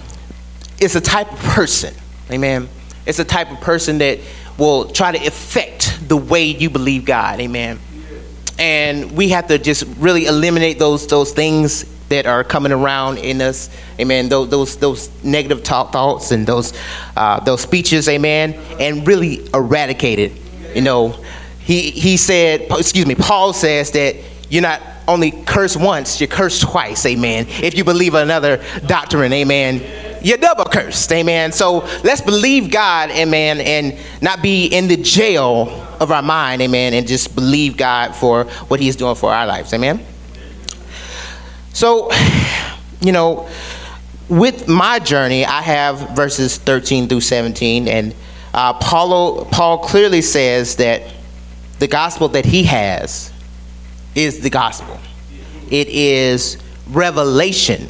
[0.78, 1.94] it's a type of person,
[2.30, 2.68] amen.
[3.06, 4.18] It's a type of person that
[4.58, 7.78] will try to affect the way you believe God, amen.
[8.58, 13.40] And we have to just really eliminate those those things that are coming around in
[13.40, 14.28] us, amen.
[14.28, 16.72] Those those, those negative talk, thoughts and those
[17.16, 20.32] uh, those speeches, amen, and really eradicate it.
[20.74, 21.08] You know,
[21.60, 24.16] he he said, excuse me, Paul says that
[24.50, 27.46] you're not only cursed once, you're cursed twice, amen.
[27.48, 31.52] If you believe another doctrine, amen, you're double cursed, amen.
[31.52, 35.68] So let's believe God, amen, and not be in the jail
[36.00, 39.72] of our mind, amen, and just believe God for what He's doing for our lives,
[39.72, 40.04] amen.
[41.72, 42.10] So,
[43.00, 43.48] you know,
[44.28, 48.14] with my journey, I have verses 13 through 17, and
[48.54, 51.02] uh, Paulo, Paul clearly says that
[51.80, 53.32] the gospel that he has
[54.14, 54.98] is the gospel.
[55.70, 56.56] It is
[56.88, 57.88] revelation.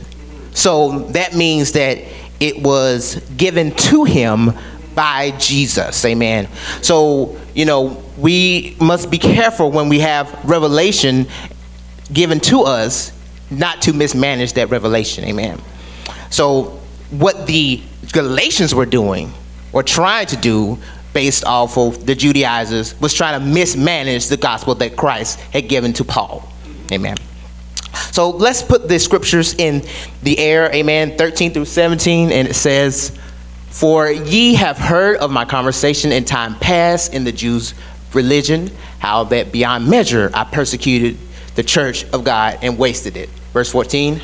[0.52, 1.98] So that means that
[2.40, 4.52] it was given to him
[4.94, 6.04] by Jesus.
[6.04, 6.48] Amen.
[6.82, 11.26] So, you know, we must be careful when we have revelation
[12.12, 13.12] given to us
[13.50, 15.24] not to mismanage that revelation.
[15.24, 15.60] Amen.
[16.30, 19.32] So, what the Galatians were doing
[19.72, 20.78] or trying to do
[21.12, 25.92] based off of the Judaizers was trying to mismanage the gospel that Christ had given
[25.94, 26.48] to Paul.
[26.92, 27.16] Amen.
[28.12, 29.82] So let's put the scriptures in
[30.22, 30.72] the air.
[30.74, 31.16] Amen.
[31.16, 32.32] 13 through 17.
[32.32, 33.16] And it says,
[33.70, 37.74] For ye have heard of my conversation in time past in the Jews'
[38.12, 41.18] religion, how that beyond measure I persecuted
[41.54, 43.28] the church of God and wasted it.
[43.52, 44.20] Verse 14.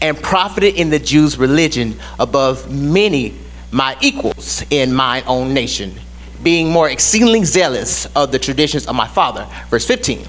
[0.00, 3.38] And profited in the Jews' religion above many
[3.70, 5.94] my equals in my own nation,
[6.42, 9.48] being more exceedingly zealous of the traditions of my father.
[9.70, 10.26] Verse 15.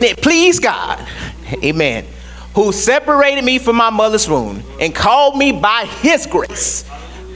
[0.00, 1.06] It pleased God,
[1.62, 2.06] amen,
[2.54, 6.84] who separated me from my mother's womb and called me by his grace.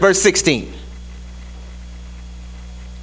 [0.01, 0.73] Verse 16.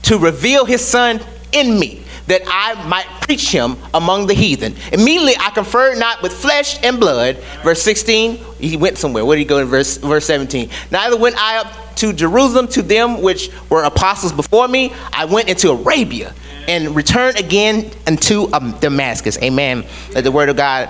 [0.03, 1.21] To reveal his son
[1.51, 4.75] in me that I might preach him among the heathen.
[4.91, 7.37] Immediately I conferred not with flesh and blood.
[7.63, 9.25] Verse 16, he went somewhere.
[9.25, 10.69] Where did he go in verse, verse 17?
[10.91, 14.93] Neither went I up to Jerusalem to them which were apostles before me.
[15.13, 16.33] I went into Arabia
[16.67, 19.37] and return again unto um, Damascus.
[19.41, 19.85] Amen.
[20.13, 20.89] Let the word of God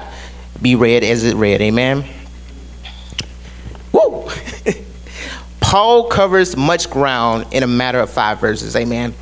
[0.62, 1.62] be read as it read.
[1.62, 2.06] Amen.
[3.92, 4.30] Woo!
[5.60, 8.76] Paul covers much ground in a matter of five verses.
[8.76, 9.14] Amen.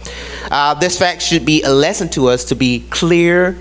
[0.50, 3.58] Uh, this fact should be a lesson to us to be clear,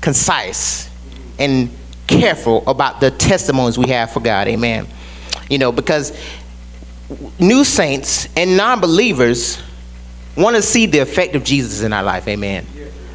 [0.00, 0.90] concise,
[1.38, 1.70] and
[2.06, 4.48] careful about the testimonies we have for God.
[4.48, 4.86] Amen.
[5.48, 6.18] You know, because
[7.38, 9.62] new saints and non believers
[10.36, 12.26] want to see the effect of Jesus in our life.
[12.28, 12.66] Amen.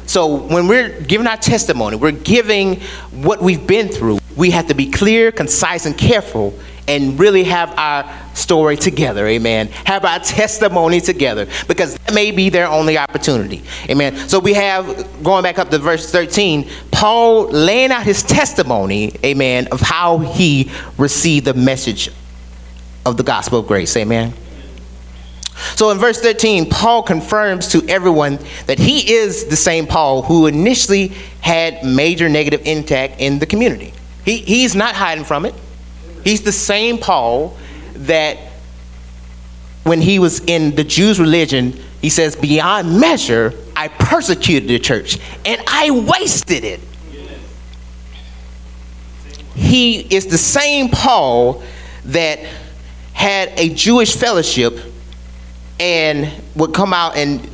[0.06, 4.20] So when we're giving our testimony, we're giving what we've been through.
[4.36, 9.26] We have to be clear, concise, and careful and really have our story together.
[9.26, 9.68] Amen.
[9.84, 13.62] Have our testimony together because that may be their only opportunity.
[13.90, 14.16] Amen.
[14.28, 19.68] So we have, going back up to verse 13, Paul laying out his testimony, amen,
[19.70, 22.10] of how he received the message
[23.04, 23.94] of the gospel of grace.
[23.96, 24.32] Amen.
[25.74, 30.46] So in verse 13, Paul confirms to everyone that he is the same Paul who
[30.46, 31.08] initially
[31.40, 33.92] had major negative impact in the community.
[34.24, 35.54] He, he's not hiding from it.
[36.24, 37.56] He's the same Paul
[37.94, 38.38] that
[39.84, 45.18] when he was in the Jews' religion, he says, Beyond measure, I persecuted the church
[45.44, 46.80] and I wasted it.
[49.54, 51.62] He is the same Paul
[52.04, 52.38] that
[53.12, 54.78] had a Jewish fellowship
[55.80, 57.48] and would come out and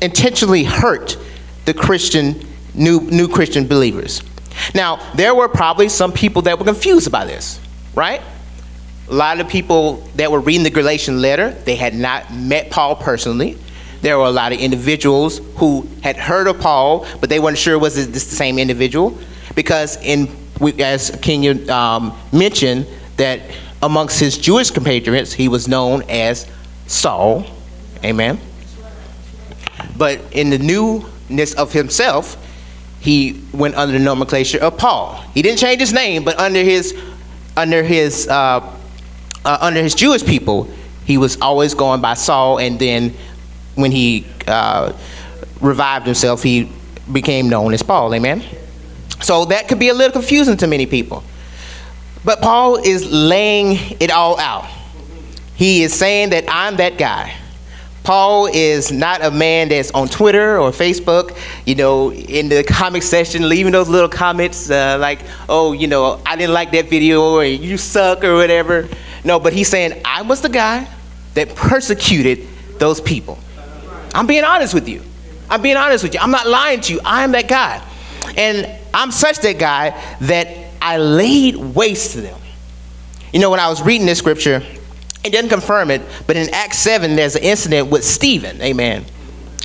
[0.00, 1.16] intentionally hurt
[1.64, 4.22] the Christian, new, new Christian believers.
[4.74, 7.60] Now, there were probably some people that were confused by this,
[7.94, 8.22] right?
[9.08, 12.96] A lot of people that were reading the Galatian letter, they had not met Paul
[12.96, 13.58] personally.
[14.00, 17.74] There were a lot of individuals who had heard of Paul, but they weren't sure
[17.74, 19.18] it was this the same individual,
[19.54, 20.28] because in
[20.78, 23.40] as Kenya um, mentioned that
[23.82, 26.46] amongst his Jewish compatriots, he was known as
[26.86, 27.46] Saul.
[28.04, 28.38] Amen.
[29.96, 32.36] But in the newness of himself,
[33.00, 35.22] he went under the nomenclature of Paul.
[35.34, 36.94] He didn't change his name, but under his
[37.56, 38.60] under his uh,
[39.44, 40.68] uh, under his Jewish people,
[41.04, 42.58] he was always going by Saul.
[42.58, 43.14] And then
[43.74, 44.92] when he uh,
[45.60, 46.70] revived himself, he
[47.12, 48.14] became known as Paul.
[48.14, 48.42] Amen.
[49.20, 51.22] So that could be a little confusing to many people.
[52.24, 54.66] But Paul is laying it all out.
[55.54, 57.34] He is saying that I'm that guy.
[58.02, 63.02] Paul is not a man that's on Twitter or Facebook, you know, in the comment
[63.02, 67.36] section, leaving those little comments uh, like, oh, you know, I didn't like that video
[67.36, 68.88] or you suck or whatever.
[69.24, 70.86] No, but he's saying, I was the guy
[71.32, 72.46] that persecuted
[72.78, 73.38] those people.
[74.14, 75.02] I'm being honest with you.
[75.48, 76.20] I'm being honest with you.
[76.20, 77.00] I'm not lying to you.
[77.04, 77.82] I am that guy.
[78.36, 79.90] And I'm such that guy
[80.22, 80.48] that
[80.82, 82.40] I laid waste to them.
[83.32, 84.62] You know, when I was reading this scripture,
[85.24, 88.60] it doesn't confirm it, but in Acts 7, there's an incident with Stephen.
[88.60, 89.06] Amen.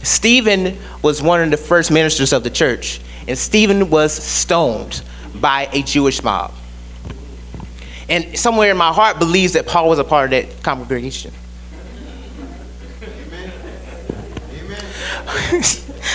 [0.03, 5.01] Stephen was one of the first ministers of the church, and Stephen was stoned
[5.35, 6.53] by a Jewish mob.
[8.07, 11.31] And somewhere in my heart believes that Paul was a part of that congregation.
[13.03, 13.51] Amen.
[14.63, 14.83] Amen.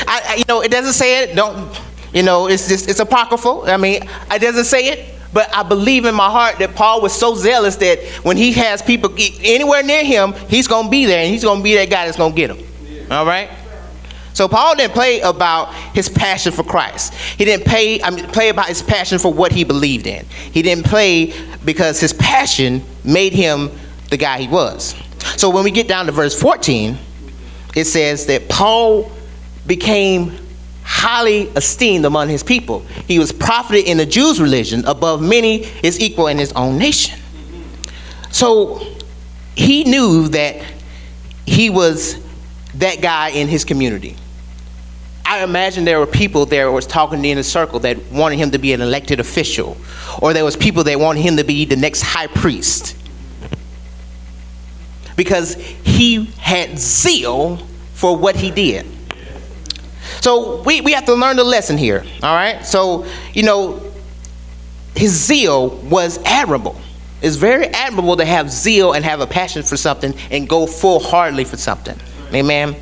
[0.09, 1.37] I, I, you know, it doesn't say it.
[1.37, 1.71] Don't,
[2.13, 3.69] you know, it's just it's apocryphal.
[3.69, 7.13] I mean, it doesn't say it, but I believe in my heart that Paul was
[7.13, 11.23] so zealous that when he has people anywhere near him, he's going to be there
[11.25, 13.11] and he's going to be that guy that's going to get him.
[13.11, 13.51] All right?
[14.33, 17.15] So Paul didn't play about his passion for Christ.
[17.15, 20.25] He didn't pay, I mean, play about his passion for what he believed in.
[20.53, 23.71] He didn't play because his passion made him
[24.11, 24.95] the guy he was.
[25.37, 26.97] So when we get down to verse 14,
[27.75, 29.11] it says that Paul
[29.67, 30.37] became
[30.85, 32.81] highly esteemed among his people.
[33.09, 37.19] He was profited in the Jews' religion above many his equal in his own nation.
[38.31, 38.87] So
[39.57, 40.63] he knew that
[41.47, 42.23] he was
[42.75, 44.17] that guy in his community.
[45.27, 48.59] I imagine there were people there was talking in a circle that wanted him to
[48.59, 49.77] be an elected official,
[50.21, 52.95] or there was people that wanted him to be the next high priest.
[55.17, 57.57] Because he had zeal
[57.95, 58.87] for what he did.
[60.21, 62.65] So we, we have to learn the lesson here, all right?
[62.65, 63.81] So, you know,
[64.95, 66.81] his zeal was admirable.
[67.23, 71.01] It's very admirable to have zeal and have a passion for something and go full
[71.01, 71.99] heartedly for something.
[72.33, 72.77] Amen.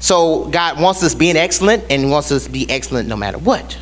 [0.00, 3.78] So God wants us being excellent and wants us to be excellent no matter what.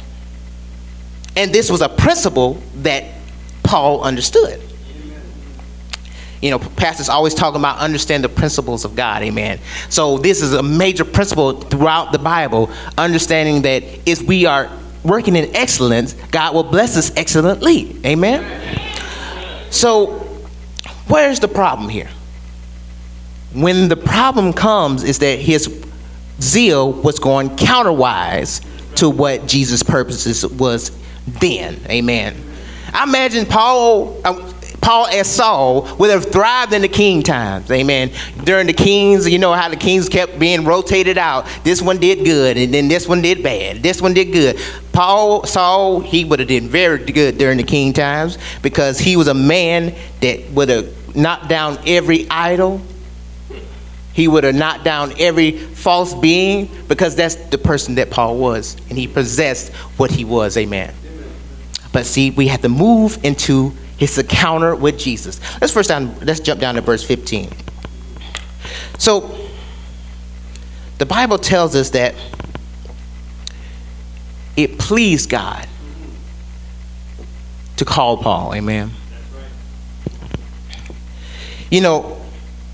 [1.36, 3.04] And this was a principle that
[3.62, 4.60] Paul understood
[6.42, 9.22] you know, pastors always talking about understand the principles of God.
[9.22, 9.60] Amen.
[9.88, 14.70] So this is a major principle throughout the Bible, understanding that if we are
[15.04, 17.96] working in excellence, God will bless us excellently.
[18.04, 18.90] Amen.
[19.70, 20.18] So
[21.06, 22.10] where's the problem here?
[23.54, 25.68] When the problem comes is that his
[26.40, 28.64] zeal was going counterwise
[28.96, 30.90] to what Jesus' purposes was
[31.26, 31.78] then.
[31.88, 32.36] Amen.
[32.92, 34.51] I imagine Paul, uh,
[34.82, 37.70] Paul and Saul would have thrived in the king times.
[37.70, 38.10] Amen.
[38.42, 41.46] During the kings, you know how the kings kept being rotated out.
[41.62, 43.82] This one did good, and then this one did bad.
[43.82, 44.60] This one did good.
[44.92, 49.28] Paul, Saul, he would have did very good during the king times because he was
[49.28, 52.82] a man that would have knocked down every idol.
[54.14, 58.76] He would have knocked down every false being because that's the person that Paul was,
[58.90, 60.56] and he possessed what he was.
[60.56, 60.92] Amen.
[61.92, 65.40] But see, we have to move into his encounter with Jesus.
[65.60, 67.50] Let's first down, let's jump down to verse 15.
[68.98, 69.38] So
[70.98, 72.14] the Bible tells us that
[74.56, 75.66] it pleased God
[77.76, 78.54] to call Paul.
[78.54, 78.90] Amen.
[81.70, 82.20] You know,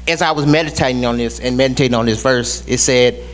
[0.08, 3.24] as I was meditating on this and meditating on this verse, it said,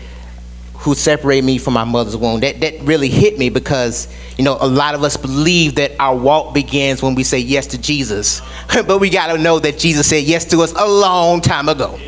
[0.84, 2.40] who separated me from my mother's womb.
[2.40, 4.06] That, that really hit me because,
[4.36, 7.68] you know, a lot of us believe that our walk begins when we say yes
[7.68, 8.42] to Jesus.
[8.68, 11.92] but we got to know that Jesus said yes to us a long time ago.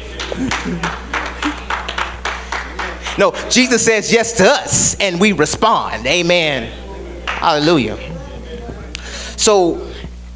[3.18, 6.06] no, Jesus says yes to us and we respond.
[6.06, 6.70] Amen.
[7.26, 7.96] Hallelujah.
[9.38, 9.90] So,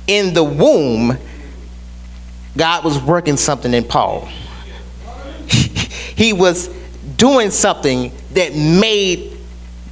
[0.07, 1.19] in the womb,
[2.57, 4.31] God was working something in Paul.
[5.47, 6.69] he was
[7.19, 9.37] doing something that made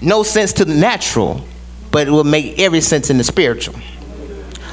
[0.00, 1.44] no sense to the natural,
[1.90, 3.74] but it will make every sense in the spiritual.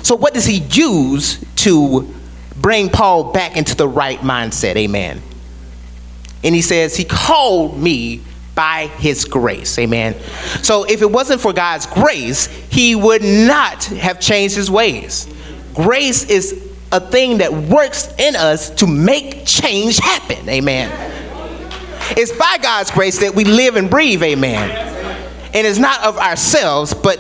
[0.03, 2.13] So, what does he use to
[2.57, 4.75] bring Paul back into the right mindset?
[4.75, 5.21] Amen.
[6.43, 8.21] And he says, He called me
[8.53, 9.77] by his grace.
[9.79, 10.15] Amen.
[10.61, 15.27] So, if it wasn't for God's grace, he would not have changed his ways.
[15.73, 20.47] Grace is a thing that works in us to make change happen.
[20.47, 21.24] Amen.
[22.11, 24.69] It's by God's grace that we live and breathe, amen.
[25.53, 27.19] And it's not of ourselves, but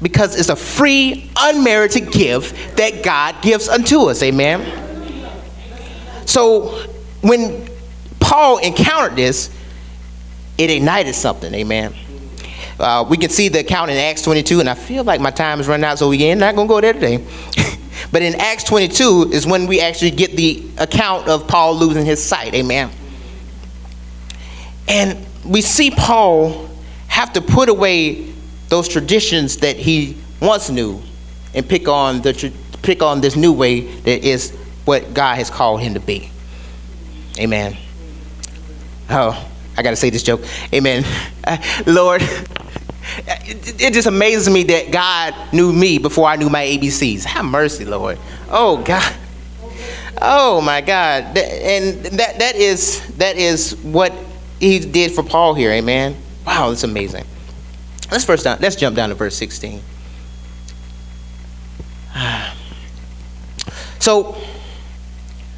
[0.00, 4.82] because it's a free, unmerited gift that God gives unto us, amen.
[6.26, 6.68] So
[7.20, 7.68] when
[8.20, 9.54] Paul encountered this,
[10.56, 11.94] it ignited something, amen.
[12.78, 15.60] Uh, we can see the account in Acts 22, and I feel like my time
[15.60, 17.24] is running out, so we ain't not gonna go there today.
[18.12, 22.22] but in Acts 22 is when we actually get the account of Paul losing his
[22.22, 22.90] sight, amen.
[24.88, 26.68] And we see Paul
[27.08, 28.32] have to put away
[28.68, 31.00] those traditions that he once knew
[31.54, 34.50] and pick on the pick on this new way that is
[34.84, 36.30] what God has called him to be.
[37.38, 37.76] Amen.
[39.10, 40.42] Oh, I got to say this joke.
[40.72, 41.04] Amen.
[41.86, 47.24] Lord, it, it just amazes me that God knew me before I knew my ABCs.
[47.24, 48.18] Have mercy, Lord.
[48.48, 49.14] Oh God.
[50.20, 51.36] Oh my God.
[51.36, 54.12] And that that is that is what
[54.60, 55.70] he did for Paul here.
[55.70, 56.16] Amen.
[56.46, 57.24] Wow, that's amazing.
[58.10, 58.58] Let's first down.
[58.60, 59.80] Let's jump down to verse 16.
[64.00, 64.36] So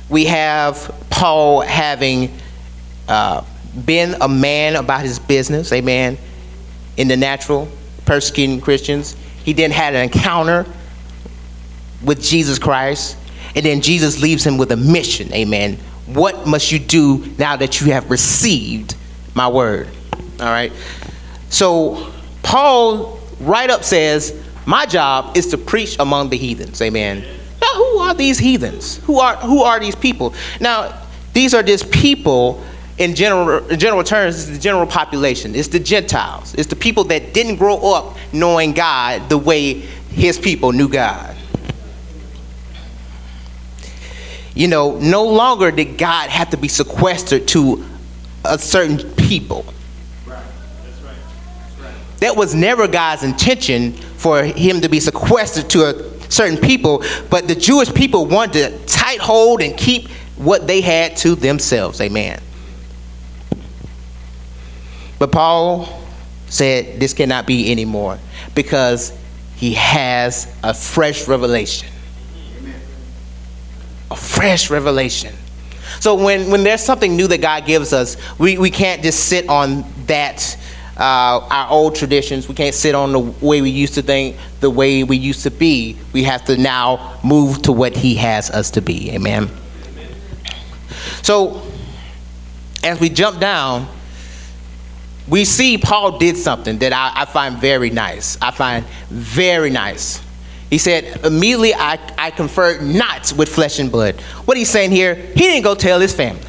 [0.08, 2.38] we have Paul having
[3.08, 3.44] uh,
[3.84, 6.16] been a man about his business, amen,
[6.96, 7.68] in the natural,
[8.04, 9.16] persecuting Christians.
[9.44, 10.64] He then had an encounter
[12.04, 13.16] with Jesus Christ,
[13.56, 15.78] and then Jesus leaves him with a mission, amen.
[16.06, 18.94] What must you do now that you have received
[19.34, 19.88] my word?
[20.40, 20.72] All right.
[21.48, 27.24] So Paul right up says, My job is to preach among the heathens, amen.
[27.60, 28.98] Now, who are these heathens?
[29.04, 30.34] Who are who are these people?
[30.60, 31.02] Now,
[31.32, 32.62] these are just people
[32.98, 35.54] in general, in general terms, it's the general population.
[35.54, 36.54] It's the Gentiles.
[36.54, 41.36] It's the people that didn't grow up knowing God the way his people knew God.
[44.56, 47.84] You know, no longer did God have to be sequestered to
[48.42, 49.66] a certain people.
[52.20, 57.46] That was never God's intention for him to be sequestered to a certain people, but
[57.46, 62.00] the Jewish people wanted to tight hold and keep what they had to themselves.
[62.00, 62.40] Amen.
[65.18, 66.02] But Paul
[66.48, 68.18] said this cannot be anymore
[68.54, 69.12] because
[69.56, 71.88] he has a fresh revelation.
[74.10, 75.34] A fresh revelation.
[76.00, 79.48] So when, when there's something new that God gives us, we, we can't just sit
[79.48, 80.56] on that,
[80.96, 82.48] uh, our old traditions.
[82.48, 85.50] We can't sit on the way we used to think, the way we used to
[85.50, 85.96] be.
[86.12, 89.10] We have to now move to what He has us to be.
[89.12, 89.50] Amen.
[89.88, 90.14] Amen.
[91.22, 91.62] So
[92.84, 93.88] as we jump down,
[95.28, 98.38] we see Paul did something that I, I, find very nice.
[98.40, 100.20] I find very nice.
[100.70, 104.20] He said, immediately I, I conferred not with flesh and blood.
[104.46, 106.42] What he's saying here, he didn't go tell his family.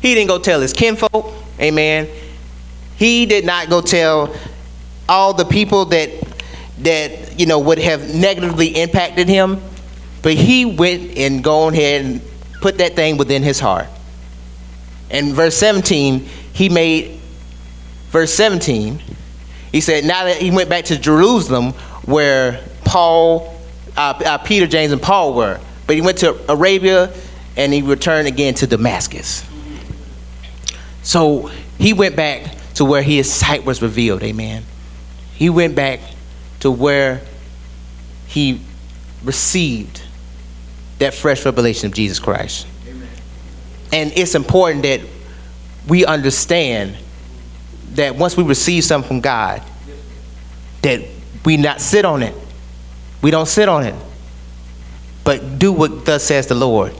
[0.00, 1.32] He didn't go tell his kinfolk.
[1.60, 2.08] Amen.
[2.96, 4.34] He did not go tell
[5.08, 6.10] all the people that
[6.80, 9.60] that you know would have negatively impacted him.
[10.22, 12.20] But he went and go ahead and
[12.60, 13.86] put that thing within his heart.
[15.10, 16.20] In verse 17,
[16.52, 17.20] he made
[18.08, 19.00] verse 17,
[19.70, 21.72] he said, now that he went back to Jerusalem
[22.06, 23.54] where Paul,
[23.96, 27.12] uh, uh, Peter, James, and Paul were, but he went to Arabia
[27.56, 29.44] and he returned again to Damascus.
[31.02, 34.64] So he went back to where his sight was revealed, amen.
[35.34, 36.00] He went back
[36.60, 37.20] to where
[38.26, 38.60] he
[39.22, 40.02] received
[40.98, 42.66] that fresh revelation of Jesus Christ.
[42.88, 43.08] Amen.
[43.92, 45.00] And it's important that
[45.86, 46.96] we understand
[47.94, 49.62] that once we receive something from God,
[50.82, 51.02] that
[51.44, 52.34] we not sit on it.
[53.24, 53.94] We don't sit on it,
[55.24, 56.94] but do what thus says the Lord.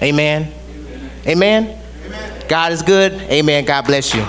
[0.00, 0.52] Amen.
[1.26, 1.82] Amen.
[2.06, 2.44] Amen.
[2.48, 3.14] God is good.
[3.14, 3.64] Amen.
[3.64, 4.24] God bless you.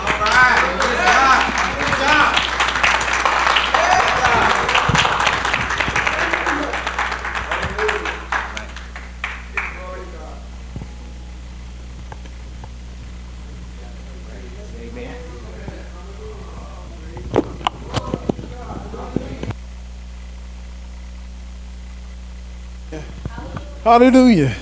[23.92, 24.56] Hallelujah.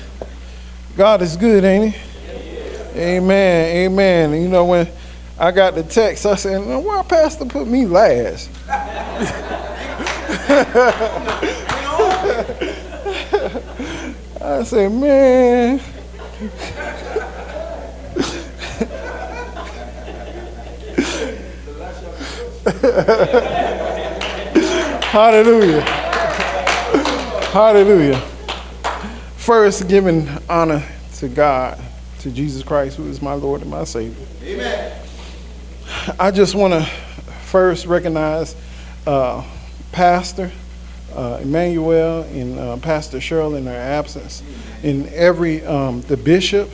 [0.98, 2.02] God is good, ain't he?
[3.00, 3.86] Amen.
[3.86, 4.42] Amen.
[4.42, 4.88] You know, when
[5.38, 8.50] I got the text, I said, well, why Pastor put me last?
[14.42, 15.78] I said, man.
[25.04, 25.82] Hallelujah.
[27.52, 28.39] Hallelujah
[29.50, 30.84] first giving honor
[31.16, 31.82] to God,
[32.20, 34.28] to Jesus Christ, who is my Lord and my Savior.
[34.44, 34.96] Amen.
[36.20, 36.86] I just want to
[37.48, 38.56] first recognize
[39.08, 39.44] uh,
[39.92, 40.52] Pastor
[41.16, 44.44] uh, Emmanuel and uh, Pastor Cheryl in their absence,
[44.84, 46.70] in every um, the bishop,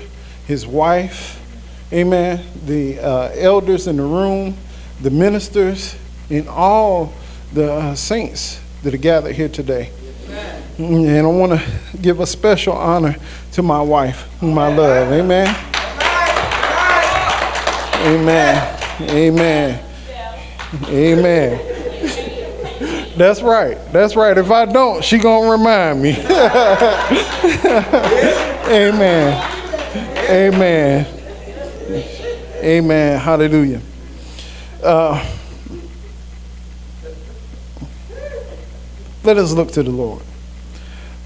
[0.46, 1.42] his wife,
[1.94, 2.46] Amen.
[2.66, 4.58] The uh, elders in the room,
[5.02, 5.96] the ministers,
[6.30, 7.14] and all
[7.54, 9.92] the uh, saints that are gathered here today.
[10.78, 13.16] And I want to give a special honor
[13.54, 15.12] to my wife, whom I love.
[15.12, 15.56] Amen.
[18.06, 18.82] Amen.
[19.10, 19.82] Amen.
[20.90, 21.76] Amen.
[23.18, 23.78] That's right.
[23.94, 24.38] That's right.
[24.38, 26.12] If I don't, she gonna remind me.
[28.68, 29.52] Amen.
[30.30, 31.06] Amen.
[32.62, 33.20] Amen.
[33.20, 33.80] Hallelujah.
[34.84, 35.26] Uh,
[39.24, 40.22] let us look to the Lord.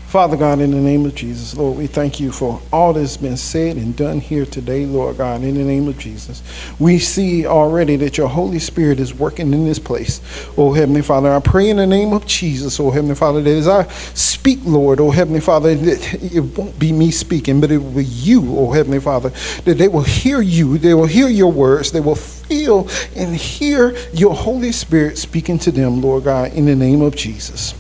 [0.10, 3.38] Father God, in the name of Jesus, Lord, we thank you for all that's been
[3.38, 6.42] said and done here today, Lord God, in the name of Jesus.
[6.80, 10.20] We see already that your Holy Spirit is working in this place.
[10.58, 13.68] Oh, Heavenly Father, I pray in the name of Jesus, oh, Heavenly Father, that as
[13.68, 17.92] I speak, Lord, oh, Heavenly Father, that it won't be me speaking, but it will
[17.92, 19.30] be you, oh, Heavenly Father,
[19.66, 23.96] that they will hear you, they will hear your words, they will feel and hear
[24.12, 27.76] your Holy Spirit speaking to them, Lord God, in the name of Jesus.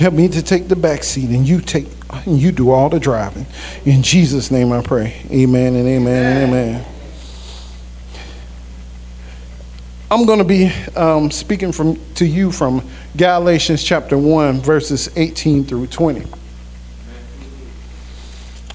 [0.00, 1.86] Help me to take the back seat and you take
[2.24, 3.44] and you do all the driving.
[3.84, 5.20] In Jesus' name I pray.
[5.30, 6.86] Amen and amen and amen.
[10.10, 12.82] I'm going to be um, speaking from to you from
[13.14, 16.26] Galatians chapter 1, verses 18 through 20.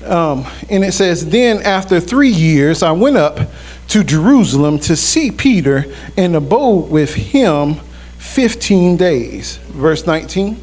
[0.06, 3.50] Um, and it says, Then after three years, I went up
[3.88, 7.80] to Jerusalem to see Peter and abode with him
[8.36, 9.56] 15 days.
[9.70, 10.62] Verse 19.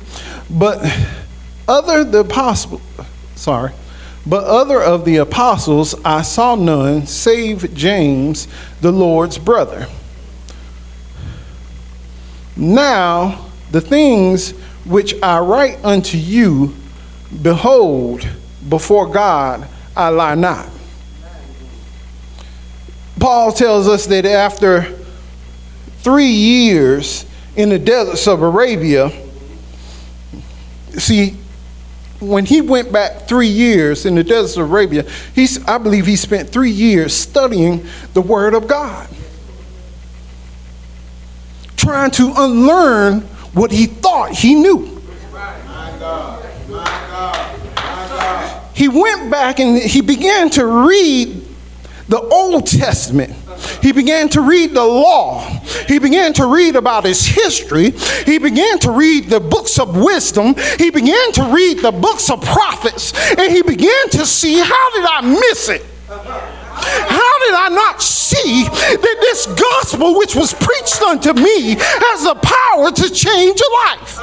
[0.50, 0.84] But
[1.66, 2.82] other the apostle,
[3.34, 3.72] sorry,
[4.26, 8.46] but other of the apostles I saw none save James,
[8.82, 9.88] the Lord's brother.
[12.58, 14.50] Now the things
[14.84, 16.74] which I write unto you,
[17.40, 18.28] behold,
[18.68, 19.66] before God
[19.96, 20.68] I lie not.
[23.18, 24.94] Paul tells us that after
[26.02, 27.24] three years
[27.56, 29.10] in the deserts of Arabia,
[30.98, 31.36] see,
[32.20, 36.16] when he went back three years in the desert of Arabia, he's, I believe he
[36.16, 39.08] spent three years studying the Word of God,
[41.76, 43.22] trying to unlearn
[43.52, 45.00] what he thought he knew.
[48.74, 51.46] He went back and he began to read
[52.08, 53.34] the Old Testament.
[53.80, 55.40] He began to read the law.
[55.88, 57.90] He began to read about his history.
[58.24, 60.54] He began to read the books of wisdom.
[60.78, 63.12] He began to read the books of prophets.
[63.38, 65.84] And he began to see how did I miss it?
[66.08, 72.34] How did I not see that this gospel, which was preached unto me, has the
[72.34, 74.18] power to change a life?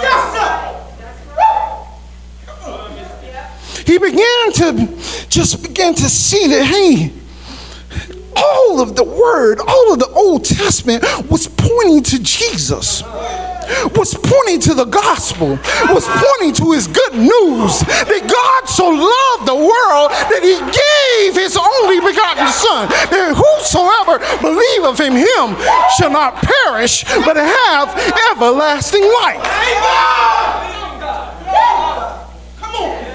[3.85, 4.87] He began to
[5.29, 7.11] just begin to see that, hey,
[8.35, 13.03] all of the word, all of the Old Testament was pointing to Jesus,
[13.95, 15.59] was pointing to the gospel,
[15.89, 21.35] was pointing to his good news that God so loved the world that he gave
[21.35, 25.55] his only begotten Son, that whosoever believeth in him
[25.97, 27.95] shall not perish but have
[28.31, 29.43] everlasting life.
[32.59, 33.09] Come on.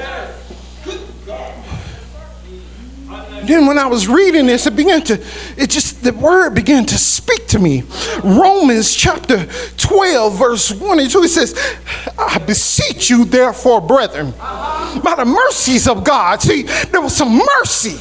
[3.47, 5.14] Then when I was reading this, it began to,
[5.57, 7.82] it just, the word began to speak to me.
[8.22, 11.78] Romans chapter 12, verse 1 and 2, it says,
[12.18, 16.42] I beseech you, therefore, brethren, by the mercies of God.
[16.42, 17.97] See, there was some mercy.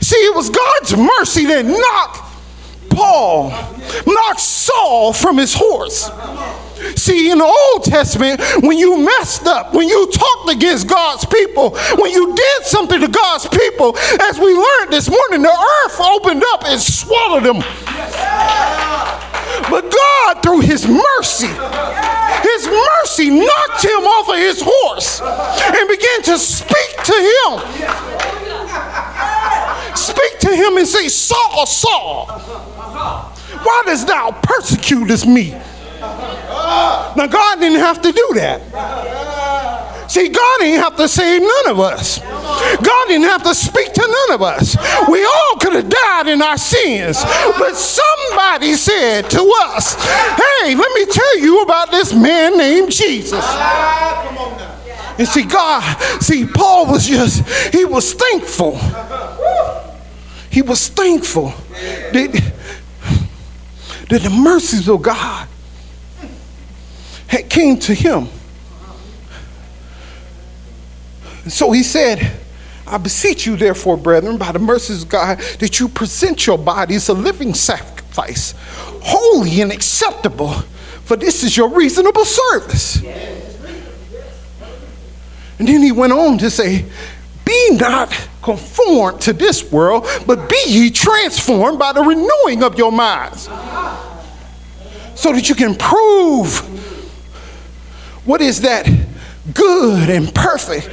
[0.00, 2.20] See, it was God's mercy that knocked
[2.90, 3.50] Paul,
[4.06, 6.08] knocked Saul from his horse.
[6.96, 11.70] See, in the Old Testament, when you messed up, when you talked against God's people,
[11.96, 15.48] when you did something to God's people, as we learned this morning, the
[15.84, 17.62] earth opened up and swallowed them.
[19.70, 26.22] But God, through His mercy, His mercy knocked him off of his horse and began
[26.22, 27.60] to speak to him.
[29.96, 35.54] Speak to him and say, Saul, Saul, why dost thou persecutest me?
[37.16, 38.62] Now, God didn't have to do that.
[40.10, 42.18] See, God didn't have to save none of us.
[42.20, 44.76] God didn't have to speak to none of us.
[45.08, 47.22] We all could have died in our sins.
[47.22, 53.44] But somebody said to us, hey, let me tell you about this man named Jesus.
[55.16, 55.82] And see, God,
[56.20, 58.78] see, Paul was just, he was thankful.
[60.50, 61.54] He was thankful
[62.12, 62.52] that,
[64.10, 65.48] that the mercies of God
[67.42, 68.28] came to him.
[71.48, 72.32] So he said,
[72.86, 77.08] I beseech you, therefore, brethren, by the mercies of God, that you present your bodies
[77.08, 78.54] a living sacrifice,
[79.02, 80.52] holy and acceptable,
[81.04, 83.02] for this is your reasonable service.
[85.58, 86.84] And then he went on to say,
[87.44, 92.92] Be not conformed to this world, but be ye transformed by the renewing of your
[92.92, 93.44] minds.
[95.14, 96.70] So that you can prove
[98.24, 98.88] what is that
[99.52, 100.90] good and perfect.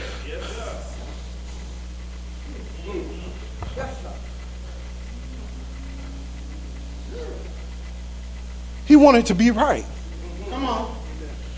[8.85, 9.85] He wanted to be right.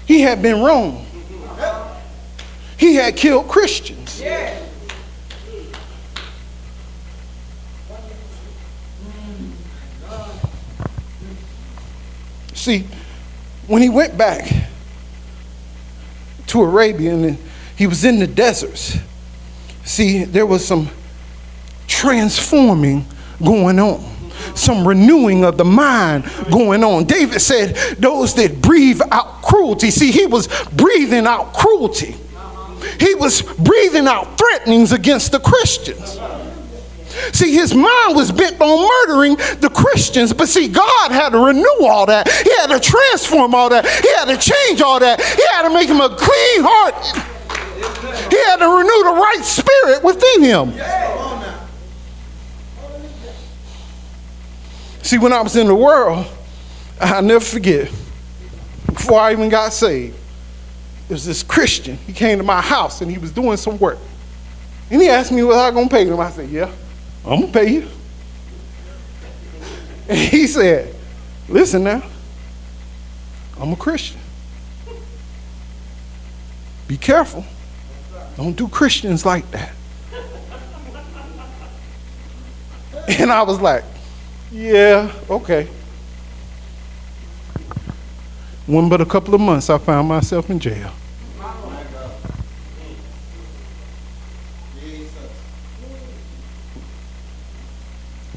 [0.06, 1.06] He had been wrong.
[2.78, 4.22] He had killed Christians.
[12.54, 12.88] See,
[13.68, 14.70] when he went back
[16.54, 17.38] to Arabia and
[17.76, 18.98] he was in the deserts,
[19.84, 20.88] see, there was some
[21.88, 23.06] transforming
[23.44, 24.12] going on
[24.56, 27.06] some renewing of the mind going on.
[27.06, 29.90] David said, Those that breathe out cruelty.
[29.90, 32.16] See, he was breathing out cruelty,
[33.00, 36.18] he was breathing out threatenings against the Christians.
[37.32, 41.88] See, his mind was bent on murdering the Christians, but see, God had to renew
[41.88, 42.30] all that.
[42.30, 43.86] He had to transform all that.
[43.86, 45.22] He had to change all that.
[45.22, 46.96] He had to make him a clean heart.
[48.30, 50.74] He had to renew the right spirit within him.
[55.02, 56.26] See, when I was in the world,
[57.00, 57.92] I'll never forget,
[58.88, 60.16] before I even got saved,
[61.08, 61.98] there was this Christian.
[62.08, 64.00] He came to my house and he was doing some work.
[64.90, 66.20] And he asked me, Was I going to pay him?
[66.20, 66.72] I said, Yeah,
[67.26, 67.88] I'm to pay you.
[70.10, 70.94] And he said,
[71.48, 72.04] Listen now,
[73.60, 74.20] I'm a Christian.
[76.88, 77.46] Be careful.
[78.36, 79.74] Don't do Christians like that.
[83.08, 83.84] And I was like,
[84.52, 85.68] yeah, okay.
[88.66, 90.92] One but a couple of months, I found myself in jail.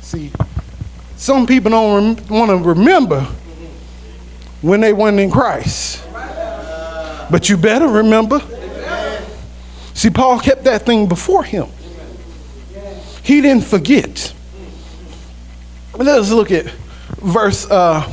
[0.06, 0.30] See,
[1.16, 3.26] some people don't rem- want to remember
[4.62, 6.00] when they weren't in Christ.
[7.28, 8.40] But you better remember.
[9.94, 11.66] See, Paul kept that thing before him.
[13.24, 14.32] He didn't forget.
[15.96, 16.66] Let us look at
[17.20, 18.08] verse uh,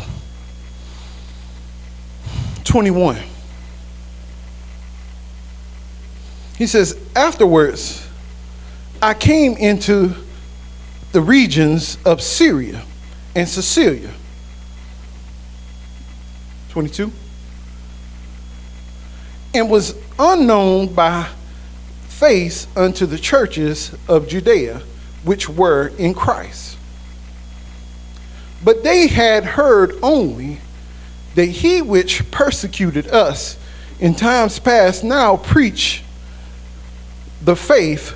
[2.64, 3.18] 21.
[6.58, 8.08] He says, Afterwards,
[9.00, 10.23] I came into
[11.14, 12.84] the regions of Syria
[13.36, 14.12] and Cilicia.
[16.70, 17.12] 22.
[19.54, 21.30] And was unknown by
[22.08, 24.82] face unto the churches of Judea,
[25.24, 26.78] which were in Christ.
[28.64, 30.58] But they had heard only
[31.36, 33.60] that he which persecuted us
[34.00, 36.02] in times past now preach
[37.40, 38.12] the faith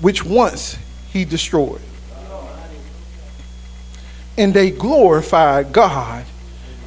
[0.00, 0.76] which once
[1.12, 1.80] he destroyed.
[4.40, 6.24] And they glorified God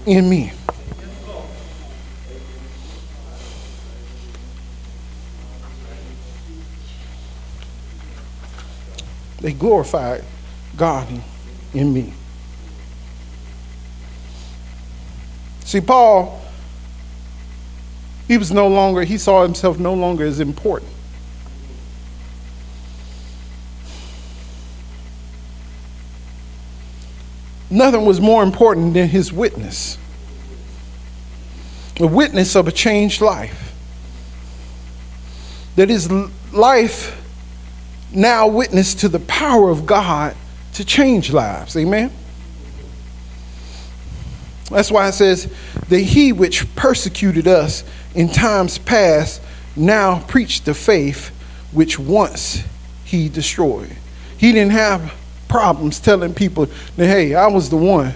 [0.08, 0.52] in me.
[9.40, 10.24] They glorified
[10.76, 11.08] God
[11.76, 12.16] in me.
[15.66, 16.42] See, Paul,
[18.28, 20.92] he was no longer, he saw himself no longer as important.
[27.74, 29.98] Nothing was more important than his witness
[32.00, 33.74] a witness of a changed life.
[35.76, 36.12] That his
[36.52, 37.20] life
[38.14, 40.36] now witnessed to the power of God
[40.74, 41.76] to change lives.
[41.78, 42.12] Amen?
[44.70, 45.52] That's why it says,
[45.90, 47.84] that he which persecuted us
[48.16, 49.42] in times past
[49.76, 51.30] now preached the faith
[51.72, 52.64] which once
[53.04, 53.96] he destroyed.
[54.38, 55.14] He didn't have
[55.54, 56.66] problems telling people
[56.98, 58.16] that, hey, I was the one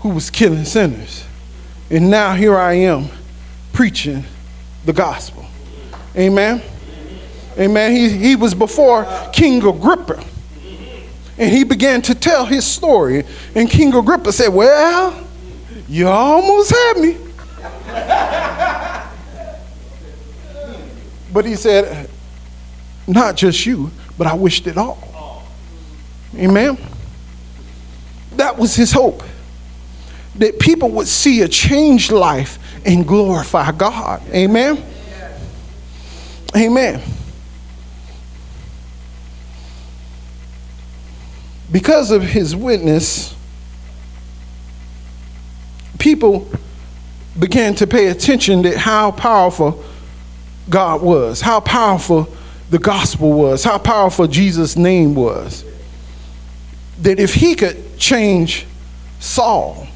[0.00, 1.24] who was killing sinners.
[1.88, 3.08] And now here I am
[3.72, 4.24] preaching
[4.84, 5.46] the gospel.
[6.14, 6.60] Amen.
[7.58, 7.92] Amen.
[7.92, 10.22] He, he was before King Agrippa.
[11.38, 13.24] And he began to tell his story.
[13.54, 15.26] And King Agrippa said, Well,
[15.88, 17.16] you almost had me.
[21.32, 22.10] but he said,
[23.06, 25.07] Not just you, but I wished it all.
[26.38, 26.78] Amen.
[28.36, 29.22] That was his hope.
[30.36, 34.22] That people would see a changed life and glorify God.
[34.32, 34.84] Amen.
[36.56, 37.02] Amen.
[41.70, 43.34] Because of his witness,
[45.98, 46.50] people
[47.38, 49.84] began to pay attention to how powerful
[50.70, 52.28] God was, how powerful
[52.70, 55.64] the gospel was, how powerful Jesus' name was.
[57.02, 58.66] That if he could change
[59.20, 59.86] Saul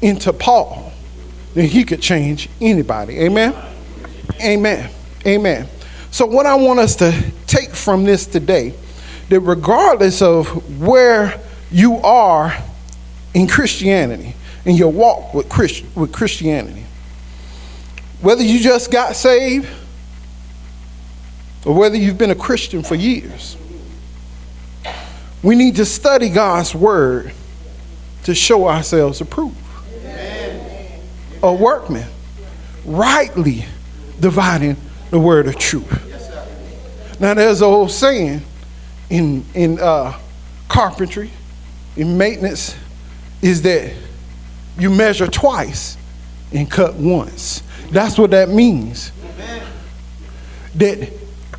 [0.00, 0.92] into Paul,
[1.54, 3.18] then he could change anybody.
[3.20, 3.54] Amen?
[4.40, 4.90] Amen.
[5.26, 5.68] Amen.
[6.10, 8.74] So, what I want us to take from this today,
[9.28, 12.56] that regardless of where you are
[13.34, 16.84] in Christianity, in your walk with, Christ, with Christianity,
[18.20, 19.68] whether you just got saved
[21.64, 23.57] or whether you've been a Christian for years,
[25.42, 27.32] we need to study God's word
[28.24, 29.56] to show ourselves approved.
[31.42, 32.08] A workman,
[32.84, 33.64] rightly
[34.18, 34.76] dividing
[35.10, 36.04] the word of truth.
[37.20, 38.42] Now, there's an old saying
[39.10, 40.18] in, in uh,
[40.68, 41.30] carpentry,
[41.96, 42.76] in maintenance,
[43.42, 43.92] is that
[44.78, 45.96] you measure twice
[46.52, 47.62] and cut once.
[47.90, 49.12] That's what that means.
[50.74, 51.10] That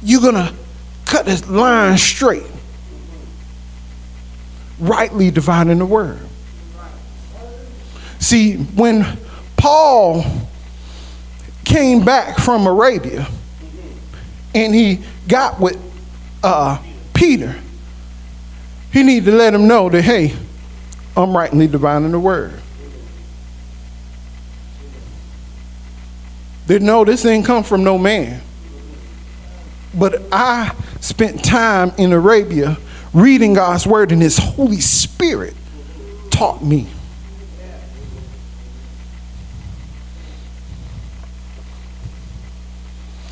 [0.02, 0.54] you're going to
[1.06, 2.44] cut this line straight,
[4.80, 6.20] rightly dividing the word.
[8.20, 9.18] See, when
[9.58, 10.24] Paul
[11.66, 13.28] came back from Arabia
[14.54, 15.78] and he got with
[16.44, 16.82] uh,
[17.14, 17.56] Peter,
[18.92, 20.34] he needed to let him know that, hey,
[21.16, 22.60] I'm rightly dividing the word.
[26.68, 28.42] That no, this ain't come from no man.
[29.94, 32.78] But I spent time in Arabia
[33.14, 35.56] reading God's word, and His Holy Spirit
[36.30, 36.88] taught me.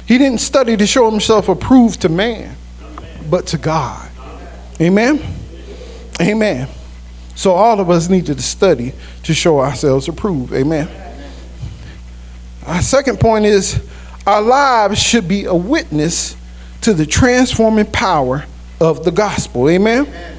[0.07, 2.55] He didn't study to show himself approved to man,
[3.29, 4.09] but to God.
[4.79, 5.21] Amen?
[6.21, 6.69] Amen.
[7.35, 10.53] So all of us need to study to show ourselves approved.
[10.53, 10.89] Amen.
[12.65, 13.85] Our second point is
[14.25, 16.35] our lives should be a witness
[16.81, 18.45] to the transforming power
[18.79, 19.69] of the gospel.
[19.69, 20.05] Amen.
[20.05, 20.37] Amen.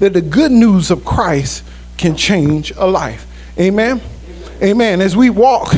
[0.00, 1.64] That the good news of Christ
[1.96, 3.26] can change a life.
[3.58, 4.00] Amen.
[4.00, 4.62] Amen.
[4.62, 5.00] Amen.
[5.00, 5.74] As we walk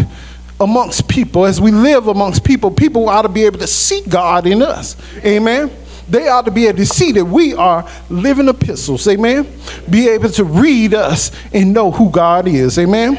[0.59, 4.47] amongst people, as we live amongst people, people ought to be able to see God
[4.47, 4.97] in us.
[5.25, 5.71] Amen.
[6.09, 9.07] They ought to be able to see that we are living epistles.
[9.09, 9.47] Amen.
[9.91, 12.79] Be able to read us and know who God is.
[12.79, 13.17] Amen.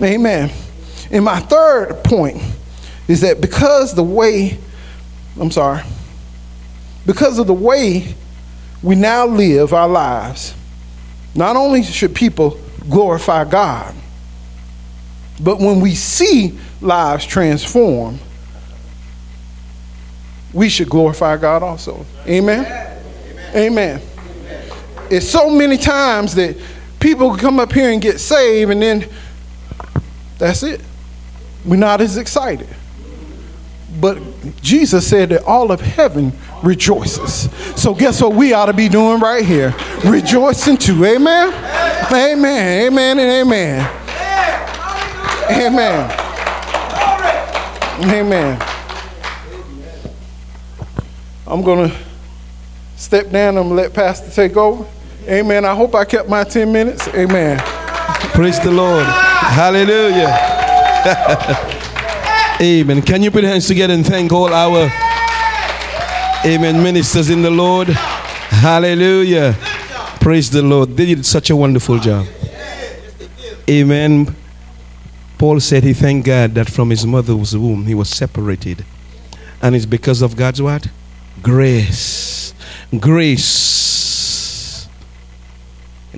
[0.00, 0.50] Amen.
[1.10, 2.40] And my third point
[3.08, 4.58] is that because the way,
[5.38, 5.82] I'm sorry,
[7.10, 8.14] because of the way
[8.84, 10.54] we now live our lives,
[11.34, 12.56] not only should people
[12.88, 13.92] glorify God,
[15.40, 18.20] but when we see lives transform,
[20.52, 22.06] we should glorify God also.
[22.28, 22.64] Amen?
[23.56, 23.56] Amen.
[23.56, 24.02] Amen.
[25.10, 26.56] It's so many times that
[27.00, 29.04] people come up here and get saved, and then
[30.38, 30.80] that's it.
[31.64, 32.68] We're not as excited.
[34.00, 34.22] But
[34.62, 36.32] Jesus said that all of heaven
[36.62, 37.50] rejoices.
[37.80, 39.74] So guess what we ought to be doing right here?
[40.04, 41.04] Rejoicing too.
[41.04, 41.52] Amen?
[42.12, 42.86] Amen.
[42.86, 43.96] Amen and amen.
[45.50, 46.10] Amen.
[48.04, 48.62] Amen.
[51.46, 51.96] I'm going to
[52.96, 54.86] step down and let Pastor take over.
[55.28, 55.64] Amen.
[55.64, 57.08] I hope I kept my 10 minutes.
[57.08, 57.58] Amen.
[58.32, 59.04] Praise the Lord.
[59.04, 60.28] Hallelujah.
[62.60, 63.02] Amen.
[63.02, 64.88] Can you put hands together and thank all our
[66.42, 67.88] Amen ministers in the Lord?
[67.88, 69.54] Hallelujah.
[70.20, 70.96] Praise the Lord.
[70.96, 72.26] They did such a wonderful job.
[73.68, 74.34] Amen.
[75.36, 78.86] Paul said he thanked God that from his mother's womb he was separated.
[79.60, 80.88] And it's because of God's what?
[81.42, 82.54] Grace.
[82.98, 84.88] Grace.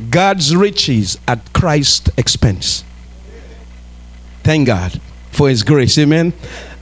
[0.08, 2.84] God's riches at Christ's expense.
[4.44, 5.00] Thank God
[5.32, 5.98] for his grace.
[5.98, 6.32] Amen.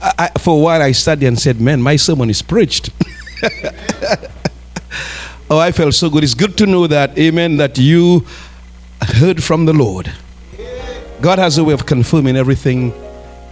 [0.03, 2.91] I, for a while I studied and said, Man, my sermon is preached.
[5.51, 6.25] oh, I felt so good.
[6.25, 8.27] It's good to know that, amen, that you
[9.03, 10.13] heard from the Lord.
[11.21, 12.95] God has a way of confirming everything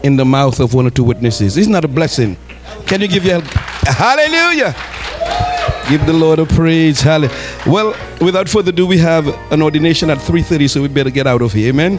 [0.02, 1.56] in the mouth of one or two witnesses.
[1.56, 2.36] Isn't that a blessing?
[2.86, 4.74] Can you give your hallelujah?
[5.88, 7.00] Give the Lord a praise.
[7.00, 7.34] Hallelujah.
[7.66, 11.42] Well, without further ado, we have an ordination at 3:30, so we better get out
[11.42, 11.70] of here.
[11.70, 11.98] Amen.